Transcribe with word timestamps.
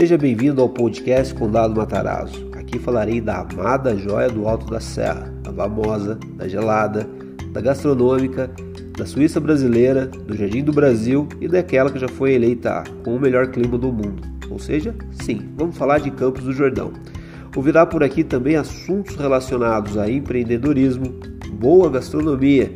Seja 0.00 0.16
bem-vindo 0.16 0.62
ao 0.62 0.68
podcast 0.70 1.34
Condado 1.34 1.76
Matarazzo. 1.76 2.48
Aqui 2.54 2.78
falarei 2.78 3.20
da 3.20 3.40
amada 3.40 3.94
joia 3.98 4.30
do 4.30 4.48
Alto 4.48 4.64
da 4.64 4.80
Serra, 4.80 5.30
da 5.42 5.52
famosa, 5.52 6.18
da 6.36 6.48
gelada, 6.48 7.06
da 7.52 7.60
gastronômica, 7.60 8.50
da 8.96 9.04
Suíça 9.04 9.38
brasileira, 9.38 10.06
do 10.06 10.34
Jardim 10.34 10.64
do 10.64 10.72
Brasil 10.72 11.28
e 11.38 11.46
daquela 11.46 11.90
que 11.90 11.98
já 11.98 12.08
foi 12.08 12.32
eleita 12.32 12.82
com 13.04 13.14
o 13.14 13.20
melhor 13.20 13.48
clima 13.48 13.76
do 13.76 13.92
mundo. 13.92 14.22
Ou 14.48 14.58
seja, 14.58 14.94
sim, 15.22 15.50
vamos 15.54 15.76
falar 15.76 15.98
de 15.98 16.10
Campos 16.10 16.44
do 16.44 16.54
Jordão. 16.54 16.94
Ouvirá 17.54 17.84
por 17.84 18.02
aqui 18.02 18.24
também 18.24 18.56
assuntos 18.56 19.16
relacionados 19.16 19.98
a 19.98 20.10
empreendedorismo, 20.10 21.12
boa 21.52 21.90
gastronomia, 21.90 22.72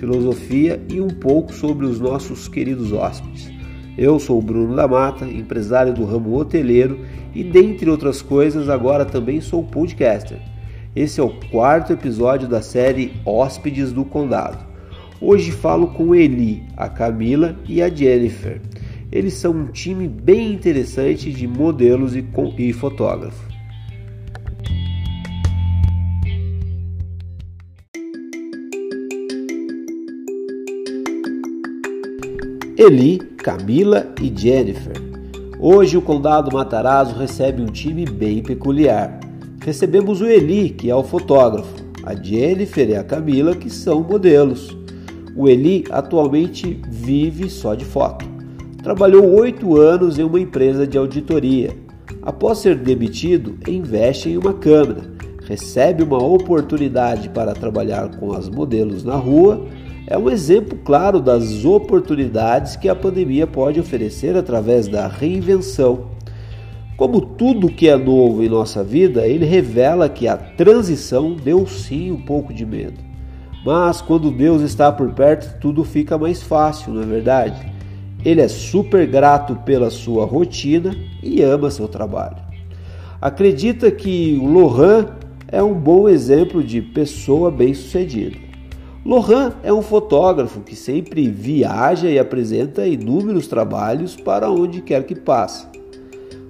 filosofia 0.00 0.82
e 0.90 1.00
um 1.00 1.06
pouco 1.06 1.52
sobre 1.52 1.86
os 1.86 2.00
nossos 2.00 2.48
queridos 2.48 2.90
hóspedes. 2.90 3.53
Eu 3.96 4.18
sou 4.18 4.38
o 4.38 4.42
Bruno 4.42 4.74
da 4.74 4.88
Mata, 4.88 5.24
empresário 5.24 5.94
do 5.94 6.04
ramo 6.04 6.34
hoteleiro 6.36 7.00
e, 7.32 7.44
dentre 7.44 7.88
outras 7.88 8.20
coisas, 8.20 8.68
agora 8.68 9.04
também 9.04 9.40
sou 9.40 9.62
podcaster. 9.62 10.38
Esse 10.96 11.20
é 11.20 11.22
o 11.22 11.30
quarto 11.50 11.92
episódio 11.92 12.48
da 12.48 12.60
série 12.60 13.12
Hóspedes 13.24 13.92
do 13.92 14.04
Condado. 14.04 14.58
Hoje 15.20 15.52
falo 15.52 15.88
com 15.88 16.14
Eli, 16.14 16.64
a 16.76 16.88
Camila 16.88 17.56
e 17.68 17.80
a 17.80 17.88
Jennifer. 17.88 18.60
Eles 19.12 19.34
são 19.34 19.52
um 19.52 19.66
time 19.66 20.08
bem 20.08 20.52
interessante 20.52 21.32
de 21.32 21.46
modelos 21.46 22.16
e, 22.16 22.24
e 22.58 22.72
fotógrafos. 22.72 23.53
Eli, 32.76 33.18
Camila 33.36 34.12
e 34.20 34.32
Jennifer. 34.36 34.94
Hoje 35.60 35.96
o 35.96 36.02
Condado 36.02 36.52
Matarazzo 36.52 37.14
recebe 37.14 37.62
um 37.62 37.66
time 37.66 38.04
bem 38.04 38.42
peculiar. 38.42 39.20
Recebemos 39.60 40.20
o 40.20 40.26
Eli, 40.26 40.70
que 40.70 40.90
é 40.90 40.94
o 40.94 41.04
fotógrafo, 41.04 41.72
a 42.02 42.16
Jennifer 42.16 42.90
e 42.90 42.96
a 42.96 43.04
Camila, 43.04 43.54
que 43.54 43.70
são 43.70 44.02
modelos. 44.02 44.76
O 45.36 45.48
Eli 45.48 45.84
atualmente 45.88 46.80
vive 46.88 47.48
só 47.48 47.76
de 47.76 47.84
foto. 47.84 48.24
Trabalhou 48.82 49.24
oito 49.38 49.80
anos 49.80 50.18
em 50.18 50.24
uma 50.24 50.40
empresa 50.40 50.84
de 50.84 50.98
auditoria. 50.98 51.70
Após 52.22 52.58
ser 52.58 52.74
demitido, 52.74 53.56
investe 53.68 54.30
em 54.30 54.36
uma 54.36 54.52
câmera, 54.52 55.02
recebe 55.46 56.02
uma 56.02 56.20
oportunidade 56.20 57.28
para 57.28 57.54
trabalhar 57.54 58.16
com 58.16 58.32
as 58.32 58.48
modelos 58.48 59.04
na 59.04 59.14
rua 59.14 59.64
é 60.06 60.18
um 60.18 60.28
exemplo 60.28 60.78
claro 60.84 61.20
das 61.20 61.64
oportunidades 61.64 62.76
que 62.76 62.88
a 62.88 62.94
pandemia 62.94 63.46
pode 63.46 63.80
oferecer 63.80 64.36
através 64.36 64.86
da 64.86 65.08
reinvenção. 65.08 66.12
Como 66.96 67.20
tudo 67.20 67.72
que 67.72 67.88
é 67.88 67.96
novo 67.96 68.42
em 68.44 68.48
nossa 68.48 68.84
vida, 68.84 69.26
ele 69.26 69.46
revela 69.46 70.08
que 70.08 70.28
a 70.28 70.36
transição 70.36 71.34
deu 71.34 71.66
sim 71.66 72.12
um 72.12 72.20
pouco 72.20 72.52
de 72.52 72.66
medo. 72.66 73.00
Mas 73.64 74.02
quando 74.02 74.30
Deus 74.30 74.60
está 74.60 74.92
por 74.92 75.10
perto, 75.12 75.58
tudo 75.58 75.82
fica 75.84 76.18
mais 76.18 76.42
fácil, 76.42 76.92
não 76.92 77.02
é 77.02 77.06
verdade? 77.06 77.72
Ele 78.22 78.42
é 78.42 78.48
super 78.48 79.06
grato 79.06 79.56
pela 79.64 79.90
sua 79.90 80.26
rotina 80.26 80.94
e 81.22 81.42
ama 81.42 81.70
seu 81.70 81.88
trabalho. 81.88 82.36
Acredita 83.20 83.90
que 83.90 84.38
o 84.40 84.46
Lohan 84.46 85.06
é 85.48 85.62
um 85.62 85.74
bom 85.74 86.08
exemplo 86.08 86.62
de 86.62 86.82
pessoa 86.82 87.50
bem-sucedida. 87.50 88.43
Lohan 89.04 89.52
é 89.62 89.70
um 89.70 89.82
fotógrafo 89.82 90.60
que 90.60 90.74
sempre 90.74 91.28
viaja 91.28 92.08
e 92.08 92.18
apresenta 92.18 92.86
inúmeros 92.86 93.46
trabalhos 93.46 94.16
para 94.16 94.50
onde 94.50 94.80
quer 94.80 95.04
que 95.04 95.14
passe. 95.14 95.66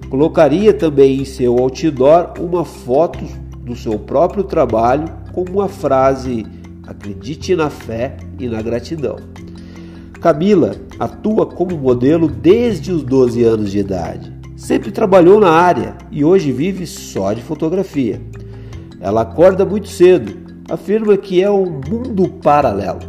Colocaria 0.09 0.73
também 0.73 1.19
em 1.19 1.25
seu 1.25 1.57
outdoor 1.57 2.33
uma 2.39 2.63
foto 2.63 3.25
do 3.59 3.75
seu 3.75 3.99
próprio 3.99 4.45
trabalho 4.45 5.05
com 5.33 5.43
uma 5.43 5.67
frase: 5.67 6.45
Acredite 6.87 7.57
na 7.57 7.69
fé 7.69 8.15
e 8.39 8.47
na 8.47 8.61
gratidão. 8.61 9.17
Camila 10.21 10.77
atua 10.97 11.45
como 11.45 11.77
modelo 11.77 12.29
desde 12.29 12.89
os 12.89 13.03
12 13.03 13.43
anos 13.43 13.71
de 13.71 13.79
idade. 13.79 14.33
Sempre 14.55 14.91
trabalhou 14.91 15.41
na 15.41 15.49
área 15.49 15.97
e 16.09 16.23
hoje 16.23 16.53
vive 16.53 16.87
só 16.87 17.33
de 17.33 17.41
fotografia. 17.41 18.21
Ela 19.01 19.23
acorda 19.23 19.65
muito 19.65 19.89
cedo 19.89 20.44
afirma 20.69 21.15
que 21.17 21.41
é 21.41 21.49
um 21.49 21.65
mundo 21.65 22.29
paralelo. 22.41 22.99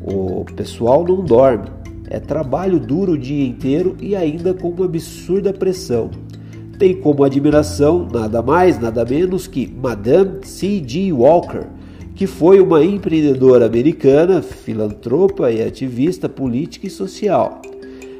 O 0.00 0.44
pessoal 0.56 1.04
não 1.04 1.24
dorme, 1.24 1.68
é 2.08 2.20
trabalho 2.20 2.78
duro 2.78 3.12
o 3.12 3.18
dia 3.18 3.46
inteiro 3.46 3.96
e 4.00 4.14
ainda 4.14 4.54
com 4.54 4.68
uma 4.68 4.84
absurda 4.84 5.52
pressão. 5.52 6.10
Tem 6.78 6.94
como 6.94 7.24
admiração 7.24 8.06
nada 8.12 8.42
mais, 8.42 8.78
nada 8.78 9.04
menos 9.04 9.46
que 9.46 9.66
Madame 9.66 10.44
C.G. 10.44 11.12
Walker, 11.12 11.64
que 12.14 12.26
foi 12.26 12.60
uma 12.60 12.84
empreendedora 12.84 13.66
americana, 13.66 14.42
filantropa 14.42 15.50
e 15.50 15.62
ativista 15.62 16.28
política 16.28 16.86
e 16.86 16.90
social. 16.90 17.60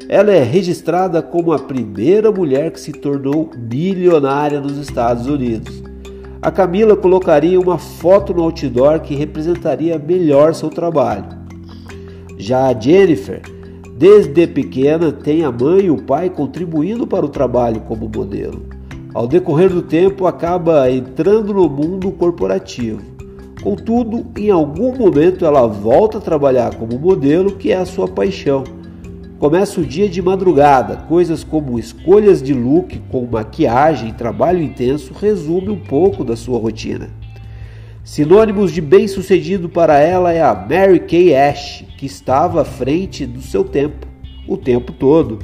Ela 0.08 0.32
é 0.32 0.42
registrada 0.42 1.20
como 1.20 1.52
a 1.52 1.58
primeira 1.58 2.30
mulher 2.30 2.70
que 2.70 2.80
se 2.80 2.92
tornou 2.92 3.50
milionária 3.56 4.60
nos 4.60 4.78
Estados 4.78 5.26
Unidos. 5.26 5.82
A 6.46 6.50
Camila 6.52 6.96
colocaria 6.96 7.58
uma 7.58 7.76
foto 7.76 8.32
no 8.32 8.44
outdoor 8.44 9.00
que 9.00 9.16
representaria 9.16 9.98
melhor 9.98 10.54
seu 10.54 10.70
trabalho. 10.70 11.24
Já 12.38 12.68
a 12.68 12.80
Jennifer, 12.80 13.42
desde 13.98 14.46
pequena, 14.46 15.10
tem 15.10 15.44
a 15.44 15.50
mãe 15.50 15.86
e 15.86 15.90
o 15.90 16.00
pai 16.00 16.30
contribuindo 16.30 17.04
para 17.04 17.26
o 17.26 17.28
trabalho 17.28 17.80
como 17.80 18.08
modelo. 18.08 18.62
Ao 19.12 19.26
decorrer 19.26 19.70
do 19.70 19.82
tempo, 19.82 20.24
acaba 20.24 20.88
entrando 20.88 21.52
no 21.52 21.68
mundo 21.68 22.12
corporativo. 22.12 23.02
Contudo, 23.60 24.24
em 24.36 24.48
algum 24.48 24.96
momento 24.96 25.44
ela 25.44 25.66
volta 25.66 26.18
a 26.18 26.20
trabalhar 26.20 26.76
como 26.76 26.96
modelo, 26.96 27.56
que 27.56 27.72
é 27.72 27.76
a 27.76 27.84
sua 27.84 28.06
paixão. 28.06 28.62
Começa 29.38 29.82
o 29.82 29.84
dia 29.84 30.08
de 30.08 30.22
madrugada, 30.22 30.96
coisas 31.08 31.44
como 31.44 31.78
escolhas 31.78 32.42
de 32.42 32.54
look 32.54 32.98
com 33.10 33.26
maquiagem 33.26 34.08
e 34.08 34.14
trabalho 34.14 34.62
intenso 34.62 35.12
resume 35.12 35.68
um 35.68 35.78
pouco 35.78 36.24
da 36.24 36.34
sua 36.34 36.58
rotina. 36.58 37.10
Sinônimos 38.02 38.72
de 38.72 38.80
bem-sucedido 38.80 39.68
para 39.68 40.00
ela 40.00 40.32
é 40.32 40.40
a 40.40 40.54
Mary 40.54 41.00
Kay 41.00 41.34
Ash, 41.34 41.84
que 41.98 42.06
estava 42.06 42.62
à 42.62 42.64
frente 42.64 43.26
do 43.26 43.42
seu 43.42 43.62
tempo, 43.62 44.06
o 44.48 44.56
tempo 44.56 44.90
todo. 44.90 45.38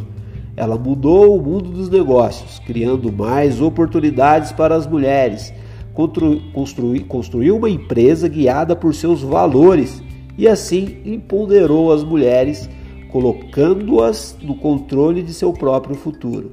Ela 0.56 0.78
mudou 0.78 1.36
o 1.36 1.42
mundo 1.42 1.68
dos 1.68 1.90
negócios, 1.90 2.58
criando 2.60 3.12
mais 3.12 3.60
oportunidades 3.60 4.52
para 4.52 4.74
as 4.74 4.86
mulheres, 4.86 5.52
construiu 5.92 7.58
uma 7.58 7.68
empresa 7.68 8.26
guiada 8.26 8.74
por 8.74 8.94
seus 8.94 9.20
valores 9.20 10.02
e 10.38 10.48
assim 10.48 10.96
empoderou 11.04 11.92
as 11.92 12.02
mulheres 12.02 12.70
colocando-as 13.12 14.36
no 14.42 14.56
controle 14.56 15.22
de 15.22 15.34
seu 15.34 15.52
próprio 15.52 15.94
futuro. 15.94 16.50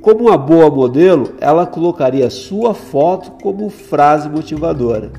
Como 0.00 0.28
uma 0.28 0.38
boa 0.38 0.70
modelo, 0.70 1.34
ela 1.40 1.66
colocaria 1.66 2.30
sua 2.30 2.72
foto 2.72 3.32
como 3.42 3.68
frase 3.68 4.30
motivadora. 4.30 5.10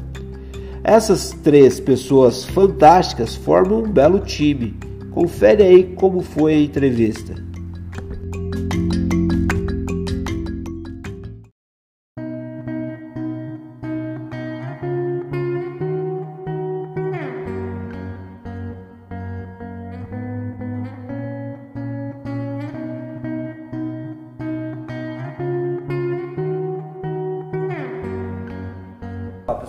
Essas 0.84 1.32
três 1.44 1.80
pessoas 1.80 2.46
fantásticas 2.46 3.36
formam 3.36 3.84
um 3.84 3.92
belo 3.92 4.20
time. 4.20 4.74
Confere 5.12 5.62
aí 5.62 5.84
como 5.84 6.22
foi 6.22 6.54
a 6.54 6.62
entrevista. 6.62 7.51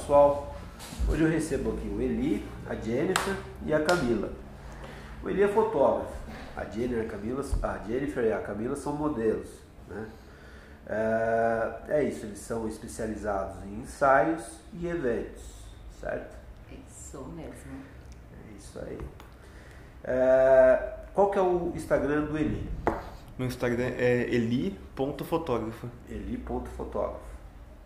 Pessoal, 0.02 0.56
hoje 1.08 1.22
eu 1.22 1.30
recebo 1.30 1.70
aqui 1.70 1.86
o 1.86 2.02
Eli, 2.02 2.44
a 2.68 2.74
Jennifer 2.74 3.36
e 3.64 3.72
a 3.72 3.84
Camila. 3.84 4.32
O 5.22 5.30
Eli 5.30 5.44
é 5.44 5.48
fotógrafo, 5.48 6.12
a 6.56 6.64
Jennifer, 6.64 7.06
a, 7.06 7.08
Camila, 7.08 7.44
a 7.62 7.78
Jennifer 7.86 8.24
e 8.24 8.32
a 8.32 8.40
Camila 8.40 8.74
são 8.74 8.94
modelos. 8.94 9.48
Né? 9.88 10.08
É, 10.88 12.00
é 12.00 12.02
isso, 12.02 12.26
eles 12.26 12.40
são 12.40 12.66
especializados 12.66 13.62
em 13.64 13.82
ensaios 13.82 14.44
e 14.72 14.88
eventos, 14.88 15.44
certo? 16.00 16.36
Isso 16.88 17.24
mesmo. 17.36 17.84
É 18.32 18.58
isso 18.58 18.80
aí. 18.80 18.98
É, 20.02 20.94
qual 21.14 21.30
que 21.30 21.38
é 21.38 21.42
o 21.42 21.72
Instagram 21.76 22.24
do 22.24 22.36
Eli? 22.36 22.68
No 23.38 23.44
Instagram 23.44 23.92
é 23.96 24.22
eli.fotógrafo. 24.34 25.88
Eli.fotógrafo. 26.10 27.20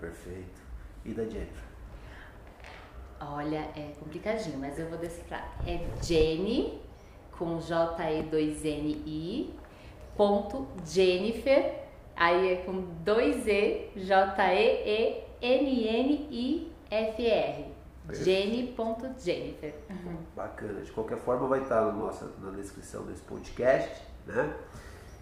Perfeito. 0.00 0.62
E 1.04 1.12
da 1.12 1.22
Jennifer? 1.24 1.75
Olha, 3.20 3.68
é 3.76 3.92
complicadinho, 3.98 4.58
mas 4.58 4.78
eu 4.78 4.88
vou 4.88 4.98
decifrar. 4.98 5.52
É 5.66 5.86
Jenny, 6.02 6.80
com 7.38 7.58
J-E-2-N-I, 7.58 9.54
ponto 10.16 10.66
Jennifer, 10.84 11.86
Aí 12.16 12.54
é 12.54 12.56
com 12.62 12.80
dois 13.04 13.46
E, 13.46 13.92
J-E-E-N-N-I-F-R. 13.94 15.36
Jenny.jennifer. 18.10 19.74
Bacana. 20.34 20.80
De 20.80 20.90
qualquer 20.92 21.18
forma 21.18 21.46
vai 21.46 21.60
estar 21.60 21.82
na, 21.82 21.92
nossa, 21.92 22.32
na 22.40 22.52
descrição 22.52 23.04
desse 23.04 23.20
podcast, 23.22 24.02
né? 24.24 24.56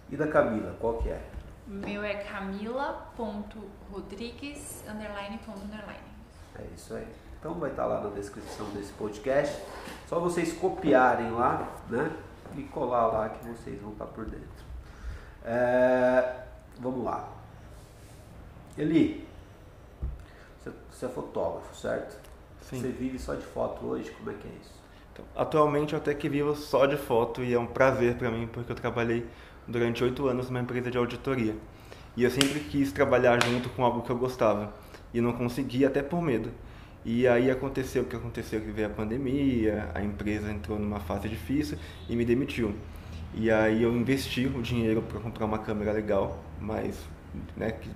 E 0.09 0.15
da 0.15 0.25
Camila, 0.27 0.73
qual 0.79 0.99
que 0.99 1.09
é? 1.09 1.21
Meu 1.67 2.01
é 2.03 2.23
camila.rodrigues, 2.23 4.85
underline, 4.87 5.37
ponto, 5.39 5.65
underline. 5.65 6.15
É 6.57 6.63
isso 6.75 6.93
aí. 6.93 7.07
Então 7.45 7.59
vai 7.59 7.69
estar 7.69 7.85
lá 7.85 8.01
na 8.01 8.09
descrição 8.09 8.65
desse 8.71 8.91
podcast. 8.93 9.61
Só 10.09 10.19
vocês 10.19 10.51
copiarem 10.53 11.29
lá, 11.29 11.77
né? 11.87 12.11
E 12.57 12.63
colar 12.63 13.05
lá 13.05 13.29
que 13.29 13.47
vocês 13.47 13.79
vão 13.79 13.91
estar 13.91 14.05
por 14.05 14.25
dentro. 14.25 14.65
É, 15.43 16.37
vamos 16.79 17.05
lá. 17.05 17.29
Eli, 18.75 19.27
você, 20.59 20.71
você 20.89 21.05
é 21.05 21.09
fotógrafo, 21.09 21.75
certo? 21.75 22.19
Sim. 22.61 22.81
Você 22.81 22.87
vive 22.87 23.19
só 23.19 23.35
de 23.35 23.45
foto 23.45 23.85
hoje? 23.85 24.09
Como 24.09 24.31
é 24.31 24.33
que 24.33 24.47
é 24.47 24.51
isso? 24.59 24.73
Então, 25.13 25.25
atualmente 25.35 25.93
eu 25.93 25.99
até 25.99 26.15
que 26.15 26.27
vivo 26.27 26.55
só 26.55 26.87
de 26.87 26.97
foto 26.97 27.43
e 27.43 27.53
é 27.53 27.59
um 27.59 27.67
prazer 27.67 28.15
para 28.15 28.31
mim 28.31 28.49
porque 28.51 28.71
eu 28.71 28.75
trabalhei 28.75 29.23
durante 29.67 30.03
oito 30.03 30.27
anos 30.27 30.49
numa 30.49 30.61
empresa 30.61 30.89
de 30.89 30.97
auditoria. 30.97 31.55
E 32.17 32.23
eu 32.23 32.31
sempre 32.31 32.61
quis 32.61 32.91
trabalhar 32.91 33.39
junto 33.43 33.69
com 33.69 33.85
algo 33.85 34.01
que 34.01 34.09
eu 34.09 34.17
gostava 34.17 34.73
e 35.13 35.21
não 35.21 35.31
conseguia 35.31 35.89
até 35.89 36.01
por 36.01 36.23
medo. 36.23 36.51
E 37.05 37.27
aí 37.27 37.51
aconteceu 37.51 38.01
o 38.01 38.05
que 38.07 38.15
aconteceu, 38.15 38.59
que 38.59 38.71
veio 38.71 38.87
a 38.87 38.89
pandemia, 38.89 39.91
a 39.93 40.01
empresa 40.01 40.51
entrou 40.51 40.79
numa 40.79 40.99
fase 40.99 41.29
difícil 41.29 41.77
e 42.09 42.15
me 42.15 42.25
demitiu. 42.25 42.73
E 43.35 43.51
aí 43.51 43.83
eu 43.83 43.95
investi 43.95 44.47
o 44.47 44.59
dinheiro 44.59 45.03
para 45.03 45.19
comprar 45.19 45.45
uma 45.45 45.59
câmera 45.59 45.91
legal, 45.91 46.43
mas 46.59 46.97
né, 47.55 47.73
que 47.73 47.91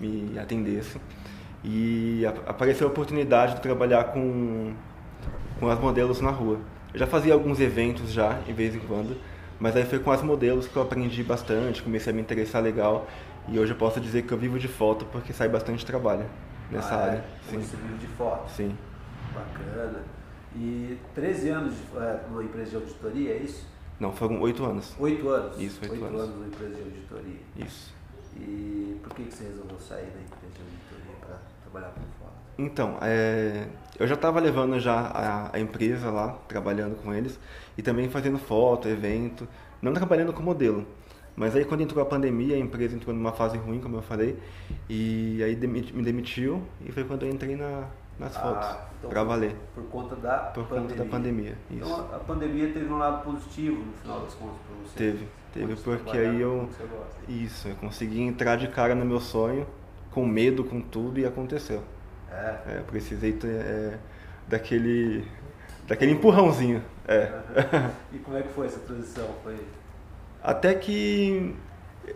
me 0.00 0.36
atendesse. 0.36 1.00
E 1.62 2.24
apareceu 2.44 2.88
a 2.88 2.90
oportunidade 2.90 3.54
de 3.54 3.60
trabalhar 3.60 4.04
com, 4.04 4.72
com 5.60 5.68
as 5.68 5.78
modelos 5.78 6.20
na 6.20 6.30
rua. 6.30 6.58
Eu 6.92 6.98
já 6.98 7.06
fazia 7.06 7.32
alguns 7.32 7.60
eventos 7.60 8.10
já, 8.10 8.32
de 8.32 8.52
vez 8.52 8.74
em 8.74 8.80
quando, 8.80 9.16
mas 9.60 9.76
aí 9.76 9.84
foi 9.84 10.00
com 10.00 10.10
as 10.10 10.22
modelos 10.22 10.66
que 10.66 10.76
eu 10.76 10.82
aprendi 10.82 11.22
bastante, 11.22 11.82
comecei 11.84 12.12
a 12.12 12.16
me 12.16 12.20
interessar 12.20 12.60
legal. 12.60 13.08
E 13.48 13.60
hoje 13.60 13.72
eu 13.72 13.76
posso 13.76 14.00
dizer 14.00 14.22
que 14.22 14.32
eu 14.32 14.38
vivo 14.38 14.58
de 14.58 14.66
foto 14.66 15.04
porque 15.04 15.32
sai 15.32 15.48
bastante 15.48 15.86
trabalho 15.86 16.26
nessa 16.70 16.94
ah, 16.94 17.04
área. 17.04 17.18
É? 17.18 17.50
Sim. 17.50 17.58
Vive 17.58 17.98
de 17.98 18.06
foto? 18.08 18.50
Sim. 18.50 18.76
Bacana. 19.34 20.02
E 20.54 20.98
13 21.14 21.48
anos 21.50 21.74
de, 21.74 21.96
é, 21.96 22.20
numa 22.28 22.42
empresa 22.42 22.70
de 22.70 22.76
auditoria, 22.76 23.32
é 23.34 23.36
isso? 23.38 23.66
Não, 23.98 24.12
foram 24.12 24.40
8 24.40 24.64
anos. 24.64 24.96
8 24.98 25.28
anos? 25.28 25.60
Isso, 25.60 25.78
8, 25.82 25.92
8 25.92 26.04
anos. 26.04 26.20
anos 26.22 26.34
numa 26.34 26.46
empresa 26.46 26.74
de 26.74 26.82
auditoria. 26.82 27.40
Isso. 27.56 27.94
E 28.36 28.98
por 29.02 29.14
que, 29.14 29.24
que 29.24 29.34
você 29.34 29.44
resolveu 29.44 29.78
sair 29.78 30.06
da 30.06 30.20
empresa 30.20 30.54
de 30.54 30.62
auditoria 30.62 31.16
para 31.20 31.38
trabalhar 31.62 31.94
com 31.94 32.00
foto? 32.18 32.30
Então, 32.58 32.98
é, 33.00 33.66
eu 33.98 34.06
já 34.06 34.14
estava 34.14 34.40
levando 34.40 34.78
já 34.80 34.94
a, 34.94 35.56
a, 35.56 35.60
empresa 35.60 36.10
lá, 36.10 36.38
trabalhando 36.48 36.96
com 37.02 37.14
eles, 37.14 37.38
e 37.76 37.82
também 37.82 38.08
fazendo 38.10 38.38
foto, 38.38 38.88
evento, 38.88 39.46
não 39.80 39.92
trabalhando 39.92 40.32
com 40.32 40.42
modelo. 40.42 40.86
Mas 41.40 41.56
aí 41.56 41.64
quando 41.64 41.80
entrou 41.80 42.02
a 42.02 42.06
pandemia, 42.06 42.54
a 42.54 42.58
empresa 42.58 42.94
entrou 42.94 43.16
numa 43.16 43.32
fase 43.32 43.56
ruim, 43.56 43.80
como 43.80 43.96
eu 43.96 44.02
falei, 44.02 44.38
e 44.90 45.42
aí 45.42 45.56
me 45.56 46.02
demitiu, 46.02 46.62
e 46.84 46.92
foi 46.92 47.02
quando 47.02 47.22
eu 47.22 47.30
entrei 47.30 47.56
na, 47.56 47.86
nas 48.18 48.36
ah, 48.36 48.40
fotos, 48.40 48.76
então 48.98 49.08
para 49.08 49.24
valer. 49.24 49.56
Por 49.74 49.84
conta 49.84 50.16
da 50.16 50.36
por 50.36 50.66
pandemia. 50.66 50.90
conta 50.90 51.02
da 51.02 51.10
pandemia. 51.10 51.58
Então 51.70 52.14
a 52.14 52.18
pandemia 52.18 52.70
teve 52.70 52.92
um 52.92 52.98
lado 52.98 53.24
positivo 53.24 53.82
no 53.82 53.92
final 53.94 54.20
das 54.20 54.34
contas 54.34 54.56
para 54.66 54.76
você? 54.84 54.98
Teve, 54.98 55.28
teve, 55.54 55.76
porque 55.76 56.18
aí 56.18 56.42
eu... 56.42 56.68
Isso, 57.26 57.68
eu 57.68 57.76
consegui 57.76 58.20
entrar 58.20 58.56
de 58.56 58.68
cara 58.68 58.94
no 58.94 59.06
meu 59.06 59.18
sonho, 59.18 59.66
com 60.10 60.26
medo, 60.26 60.62
com 60.62 60.78
tudo, 60.82 61.18
e 61.18 61.24
aconteceu. 61.24 61.82
É. 62.30 62.58
é 62.66 62.78
eu 62.80 62.84
precisei 62.84 63.32
ter, 63.32 63.48
é, 63.48 63.98
daquele, 64.46 65.26
daquele 65.88 66.12
empurrãozinho. 66.12 66.84
É. 67.08 67.32
e 68.12 68.18
como 68.18 68.36
é 68.36 68.42
que 68.42 68.48
foi 68.50 68.66
essa 68.66 68.80
transição? 68.80 69.26
Foi... 69.42 69.56
Até 70.42 70.74
que 70.74 71.54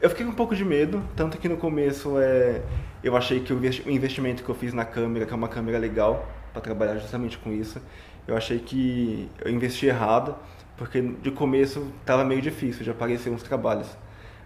eu 0.01 0.09
fiquei 0.11 0.25
com 0.25 0.33
um 0.33 0.35
pouco 0.35 0.55
de 0.57 0.65
medo, 0.65 1.03
tanto 1.15 1.39
que 1.39 1.49
no 1.49 1.57
começo 1.57 2.19
é, 2.19 2.63
eu 3.03 3.17
achei 3.17 3.41
que 3.41 3.53
o 3.53 3.91
investimento 3.91 4.43
que 4.43 4.49
eu 4.49 4.55
fiz 4.55 4.73
na 4.73 4.85
câmera, 4.85 5.27
que 5.27 5.33
é 5.33 5.37
uma 5.37 5.49
câmera 5.49 5.79
legal 5.79 6.27
para 6.53 6.63
trabalhar 6.63 6.97
justamente 6.97 7.37
com 7.39 7.53
isso, 7.53 7.81
eu 8.27 8.37
achei 8.37 8.59
que 8.59 9.29
eu 9.45 9.51
investi 9.51 9.87
errado, 9.87 10.35
porque 10.77 11.01
de 11.03 11.31
começo 11.31 11.93
estava 12.01 12.25
meio 12.25 12.41
difícil 12.41 12.83
de 12.83 12.91
aparecer 12.91 13.31
uns 13.31 13.43
trabalhos. 13.43 13.89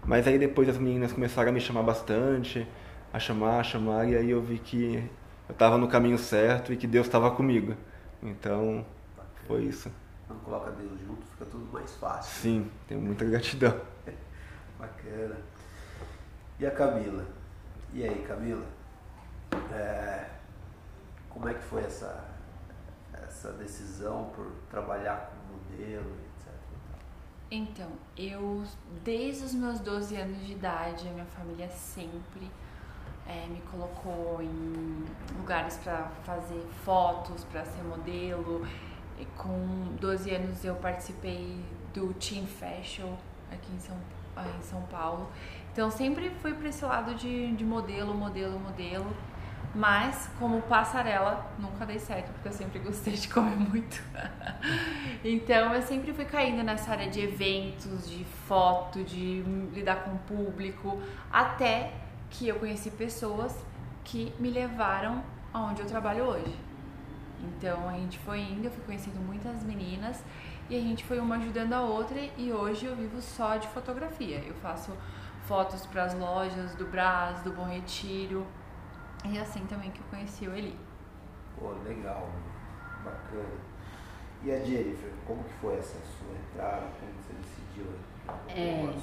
Mas 0.05 0.27
aí 0.27 0.39
depois 0.39 0.69
as 0.69 0.79
meninas 0.79 1.13
começaram 1.13 1.51
a 1.51 1.53
me 1.53 1.61
chamar 1.61 1.83
bastante, 1.83 2.67
a 3.13 3.19
chamar, 3.19 3.61
a 3.61 3.63
chamar, 3.63 4.09
e 4.09 4.17
aí 4.17 4.31
eu 4.31 4.43
vi 4.43 4.59
que 4.59 5.03
eu 5.49 5.53
estava 5.53 5.79
no 5.79 5.89
caminho 5.89 6.19
certo 6.19 6.73
e 6.73 6.77
que 6.77 6.87
Deus 6.87 7.07
estava 7.07 7.31
comigo. 7.31 7.75
Então, 8.23 8.85
foi 9.47 9.65
isso. 9.65 9.91
Quando 10.29 10.45
coloca 10.45 10.71
Deus 10.73 11.01
junto, 11.01 11.27
fica 11.27 11.47
tudo 11.47 11.73
mais 11.73 11.91
fácil. 11.95 12.43
Sim, 12.43 12.71
tenho 12.87 13.01
muita 13.01 13.25
gratidão. 13.25 13.81
Bacana. 14.79 15.37
E 16.61 16.67
a 16.67 16.71
Camila? 16.71 17.25
E 17.95 18.05
aí, 18.05 18.25
Camila? 18.29 18.67
É, 19.73 20.29
como 21.31 21.49
é 21.49 21.55
que 21.55 21.63
foi 21.63 21.83
essa, 21.83 22.25
essa 23.15 23.53
decisão 23.53 24.31
por 24.37 24.53
trabalhar 24.71 25.31
com 25.31 25.55
modelo, 25.55 26.11
etc? 26.11 26.53
Então, 27.51 27.91
eu, 28.17 28.63
desde 29.03 29.45
os 29.45 29.55
meus 29.55 29.81
12 29.81 30.15
anos 30.17 30.47
de 30.47 30.53
idade, 30.53 31.09
a 31.09 31.13
minha 31.13 31.25
família 31.25 31.69
sempre 31.71 32.51
é, 33.27 33.47
me 33.47 33.61
colocou 33.71 34.43
em 34.43 35.05
lugares 35.39 35.77
para 35.79 36.11
fazer 36.25 36.63
fotos, 36.85 37.45
para 37.45 37.65
ser 37.65 37.83
modelo. 37.85 38.67
E 39.21 39.25
com 39.37 39.97
12 40.01 40.31
anos 40.31 40.65
eu 40.65 40.75
participei 40.77 41.61
do 41.93 42.13
Team 42.15 42.47
Fashion 42.47 43.15
aqui 43.51 43.73
em 43.75 43.81
São, 43.81 43.97
em 44.59 44.63
São 44.63 44.83
Paulo. 44.83 45.29
Então 45.73 45.91
sempre 45.91 46.31
fui 46.43 46.55
para 46.55 46.69
esse 46.69 46.85
lado 46.85 47.15
de, 47.15 47.53
de 47.53 47.65
modelo, 47.65 48.15
modelo, 48.15 48.59
modelo. 48.59 49.15
Mas 49.75 50.31
como 50.39 50.63
passarela 50.63 51.47
nunca 51.59 51.85
dei 51.85 51.99
certo 51.99 52.33
porque 52.33 52.49
eu 52.49 52.53
sempre 52.53 52.79
gostei 52.79 53.15
de 53.15 53.29
comer 53.29 53.57
muito. 53.57 54.03
então 55.23 55.75
eu 55.75 55.83
sempre 55.83 56.13
fui 56.13 56.25
caindo 56.25 56.63
nessa 56.63 56.91
área 56.91 57.09
de 57.09 57.21
eventos, 57.21 58.09
de 58.09 58.25
foto, 58.25 59.05
de 59.05 59.43
lidar 59.73 60.05
com 60.05 60.13
o 60.13 60.19
público, 60.19 61.01
até 61.31 61.93
que 62.31 62.49
eu 62.49 62.59
conheci 62.59 62.91
pessoas 62.91 63.55
que 64.05 64.33
me 64.39 64.51
levaram 64.51 65.23
aonde 65.53 65.83
eu 65.83 65.87
trabalho 65.87 66.25
hoje. 66.25 66.68
Então 67.41 67.89
a 67.89 67.93
gente 67.93 68.19
foi 68.19 68.41
indo, 68.41 68.65
eu 68.65 68.71
fui 68.71 68.83
conhecendo 68.85 69.21
muitas 69.21 69.63
meninas 69.63 70.23
e 70.69 70.77
a 70.77 70.81
gente 70.81 71.05
foi 71.05 71.19
uma 71.19 71.37
ajudando 71.37 71.73
a 71.73 71.81
outra 71.81 72.19
e 72.37 72.53
hoje 72.53 72.87
eu 72.87 72.97
vivo 72.97 73.21
só 73.21 73.57
de 73.57 73.69
fotografia. 73.69 74.39
Eu 74.45 74.55
faço 74.55 74.93
fotos 75.47 75.87
para 75.87 76.05
as 76.05 76.15
lojas 76.15 76.75
do 76.75 76.87
Brás, 76.87 77.41
do 77.43 77.53
Bom 77.53 77.67
Retiro 77.67 78.47
e 79.25 79.39
assim 79.39 79.65
também 79.67 79.91
que 79.91 80.01
eu 80.01 80.07
conheci 80.11 80.47
o 80.47 80.55
Eli. 80.55 80.77
Pô, 81.59 81.71
legal, 81.85 82.29
bacana. 83.05 83.69
E 84.43 84.53
a 84.53 84.59
Jennifer, 84.61 85.11
como 85.27 85.43
que 85.43 85.53
foi 85.55 85.77
essa 85.77 85.99
sua 85.99 86.35
entrada? 86.37 86.87
Como 87.01 87.13
você 87.21 87.33
decidiu? 87.33 87.87
É, 88.49 88.95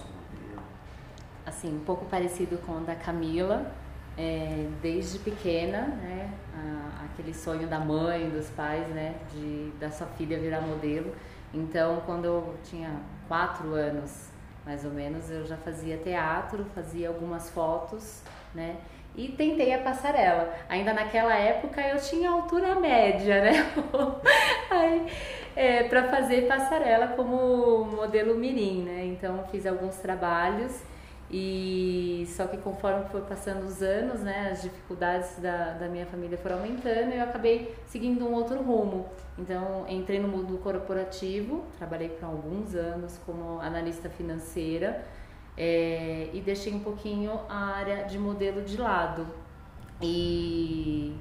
assim, 1.46 1.76
um 1.76 1.84
pouco 1.84 2.06
parecido 2.06 2.58
com 2.60 2.78
o 2.78 2.82
da 2.82 2.96
Camila, 2.96 3.72
é, 4.18 4.68
desde 4.82 5.20
pequena, 5.20 5.82
né, 5.82 6.30
a, 6.56 7.06
aquele 7.06 7.34
sonho 7.34 7.68
da 7.68 7.80
mãe, 7.80 8.30
dos 8.30 8.50
pais, 8.50 8.88
né, 8.90 9.16
de 9.32 9.72
da 9.80 9.90
sua 9.92 10.08
filha 10.08 10.40
virar 10.40 10.62
modelo. 10.62 11.14
Então, 11.54 12.02
quando 12.06 12.26
eu 12.26 12.56
tinha 12.64 12.92
quatro 13.28 13.74
anos, 13.74 14.30
mais 14.66 14.84
ou 14.84 14.92
menos, 14.92 15.30
eu 15.30 15.46
já 15.46 15.58
fazia 15.58 15.98
teatro, 15.98 16.66
fazia 16.74 17.08
algumas 17.08 17.50
fotos, 17.50 18.22
né, 18.54 18.78
e 19.16 19.30
tentei 19.30 19.74
a 19.74 19.80
passarela. 19.80 20.54
Ainda 20.68 20.94
naquela 20.94 21.34
época 21.36 21.82
eu 21.82 21.98
tinha 21.98 22.30
altura 22.30 22.76
média, 22.76 23.42
né, 23.42 23.72
é, 25.56 25.84
para 25.84 26.10
fazer 26.10 26.48
passarela 26.48 27.10
como 27.10 27.86
modelo 27.86 28.36
mirim, 28.36 28.84
né. 28.84 29.06
Então, 29.06 29.44
fiz 29.52 29.66
alguns 29.66 29.96
trabalhos 29.98 30.82
e 31.30 32.28
só 32.28 32.46
que 32.46 32.58
conforme 32.58 33.06
foi 33.10 33.22
passando 33.22 33.66
os 33.66 33.82
anos, 33.82 34.22
né, 34.22 34.50
as 34.52 34.62
dificuldades 34.62 35.38
da, 35.40 35.72
da 35.72 35.88
minha 35.88 36.06
família 36.06 36.38
foram 36.38 36.58
aumentando 36.58 37.12
e 37.12 37.18
eu 37.18 37.24
acabei 37.24 37.76
seguindo 37.88 38.26
um 38.28 38.34
outro 38.34 38.62
rumo. 38.62 39.08
Então, 39.38 39.86
entrei 39.90 40.20
no 40.20 40.28
mundo 40.28 40.58
corporativo, 40.60 41.66
trabalhei 41.78 42.10
por 42.10 42.26
alguns 42.26 42.76
anos 42.76 43.20
como 43.26 43.60
analista 43.60 44.10
financeira 44.10 45.04
é, 45.58 46.30
e 46.32 46.42
deixei 46.42 46.74
um 46.74 46.80
pouquinho 46.80 47.40
a 47.50 47.76
área 47.76 48.04
de 48.04 48.20
modelo 48.20 48.62
de 48.62 48.78
lado. 48.78 49.26
E 50.02 51.16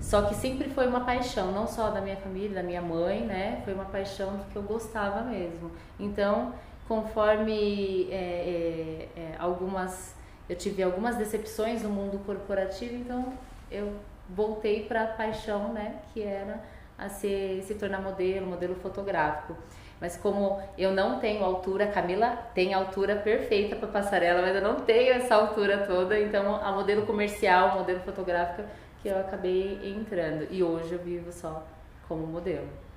só 0.00 0.22
que 0.22 0.34
sempre 0.34 0.68
foi 0.70 0.86
uma 0.86 1.00
paixão, 1.00 1.52
não 1.52 1.66
só 1.66 1.90
da 1.90 2.00
minha 2.00 2.16
família, 2.16 2.50
da 2.50 2.62
minha 2.62 2.82
mãe, 2.82 3.20
né? 3.24 3.60
Foi 3.64 3.74
uma 3.74 3.84
paixão 3.84 4.40
que 4.50 4.56
eu 4.56 4.62
gostava 4.62 5.22
mesmo. 5.22 5.70
Então, 5.98 6.52
conforme 6.90 8.08
é, 8.10 8.16
é, 8.16 9.08
é, 9.20 9.34
algumas 9.38 10.16
eu 10.48 10.56
tive 10.56 10.82
algumas 10.82 11.14
decepções 11.14 11.84
no 11.84 11.88
mundo 11.88 12.18
corporativo, 12.26 12.96
então 12.96 13.32
eu 13.70 13.94
voltei 14.28 14.84
para 14.86 15.04
a 15.04 15.06
paixão, 15.06 15.72
né, 15.72 16.00
que 16.12 16.20
era 16.20 16.60
a 16.98 17.08
ser, 17.08 17.62
se 17.62 17.76
tornar 17.76 18.02
modelo, 18.02 18.44
modelo 18.44 18.74
fotográfico. 18.74 19.56
Mas 20.00 20.16
como 20.16 20.60
eu 20.76 20.90
não 20.92 21.20
tenho 21.20 21.44
altura, 21.44 21.86
Camila 21.86 22.36
tem 22.52 22.74
altura 22.74 23.14
perfeita 23.14 23.76
para 23.76 23.86
passarela, 23.86 24.42
mas 24.42 24.56
eu 24.56 24.62
não 24.62 24.80
tenho 24.80 25.12
essa 25.12 25.36
altura 25.36 25.86
toda, 25.86 26.18
então 26.18 26.56
a 26.56 26.72
modelo 26.72 27.06
comercial, 27.06 27.78
modelo 27.78 28.00
fotográfica 28.00 28.66
que 29.00 29.08
eu 29.08 29.20
acabei 29.20 29.78
entrando. 29.84 30.48
E 30.50 30.60
hoje 30.64 30.94
eu 30.94 30.98
vivo 30.98 31.30
só 31.30 31.64
como 32.08 32.26
modelo. 32.26 32.89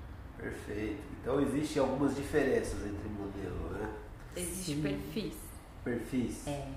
Perfeito. 0.44 1.02
Então 1.22 1.40
existem 1.40 1.82
algumas 1.82 2.16
diferenças 2.16 2.86
entre 2.86 3.08
modelo, 3.08 3.70
né? 3.72 3.90
Existe 4.36 4.76
perfis. 4.82 5.36
Perfis? 5.86 6.48
É. 6.48 6.68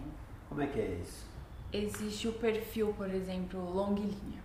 Como 0.49 0.63
é 0.63 0.69
que 0.69 0.79
é 0.79 1.01
isso? 1.03 1.27
Existe 1.73 2.29
o 2.29 2.33
perfil, 2.35 2.95
por 2.97 3.11
exemplo, 3.11 3.59
longilínea. 3.75 4.41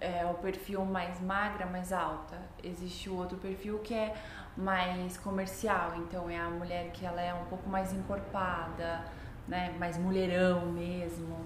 É 0.00 0.24
o 0.24 0.34
perfil 0.34 0.84
mais 0.84 1.20
magra, 1.20 1.66
mais 1.66 1.92
alta. 1.92 2.40
Existe 2.62 3.10
o 3.10 3.16
outro 3.16 3.36
perfil 3.38 3.80
que 3.80 3.92
é 3.92 4.14
mais 4.56 5.16
comercial, 5.18 5.94
então 5.96 6.30
é 6.30 6.38
a 6.38 6.48
mulher 6.48 6.92
que 6.92 7.04
ela 7.04 7.20
é 7.20 7.34
um 7.34 7.44
pouco 7.46 7.68
mais 7.68 7.92
encorpada, 7.92 9.04
né, 9.48 9.74
mais 9.78 9.98
mulherão 9.98 10.66
mesmo. 10.66 11.36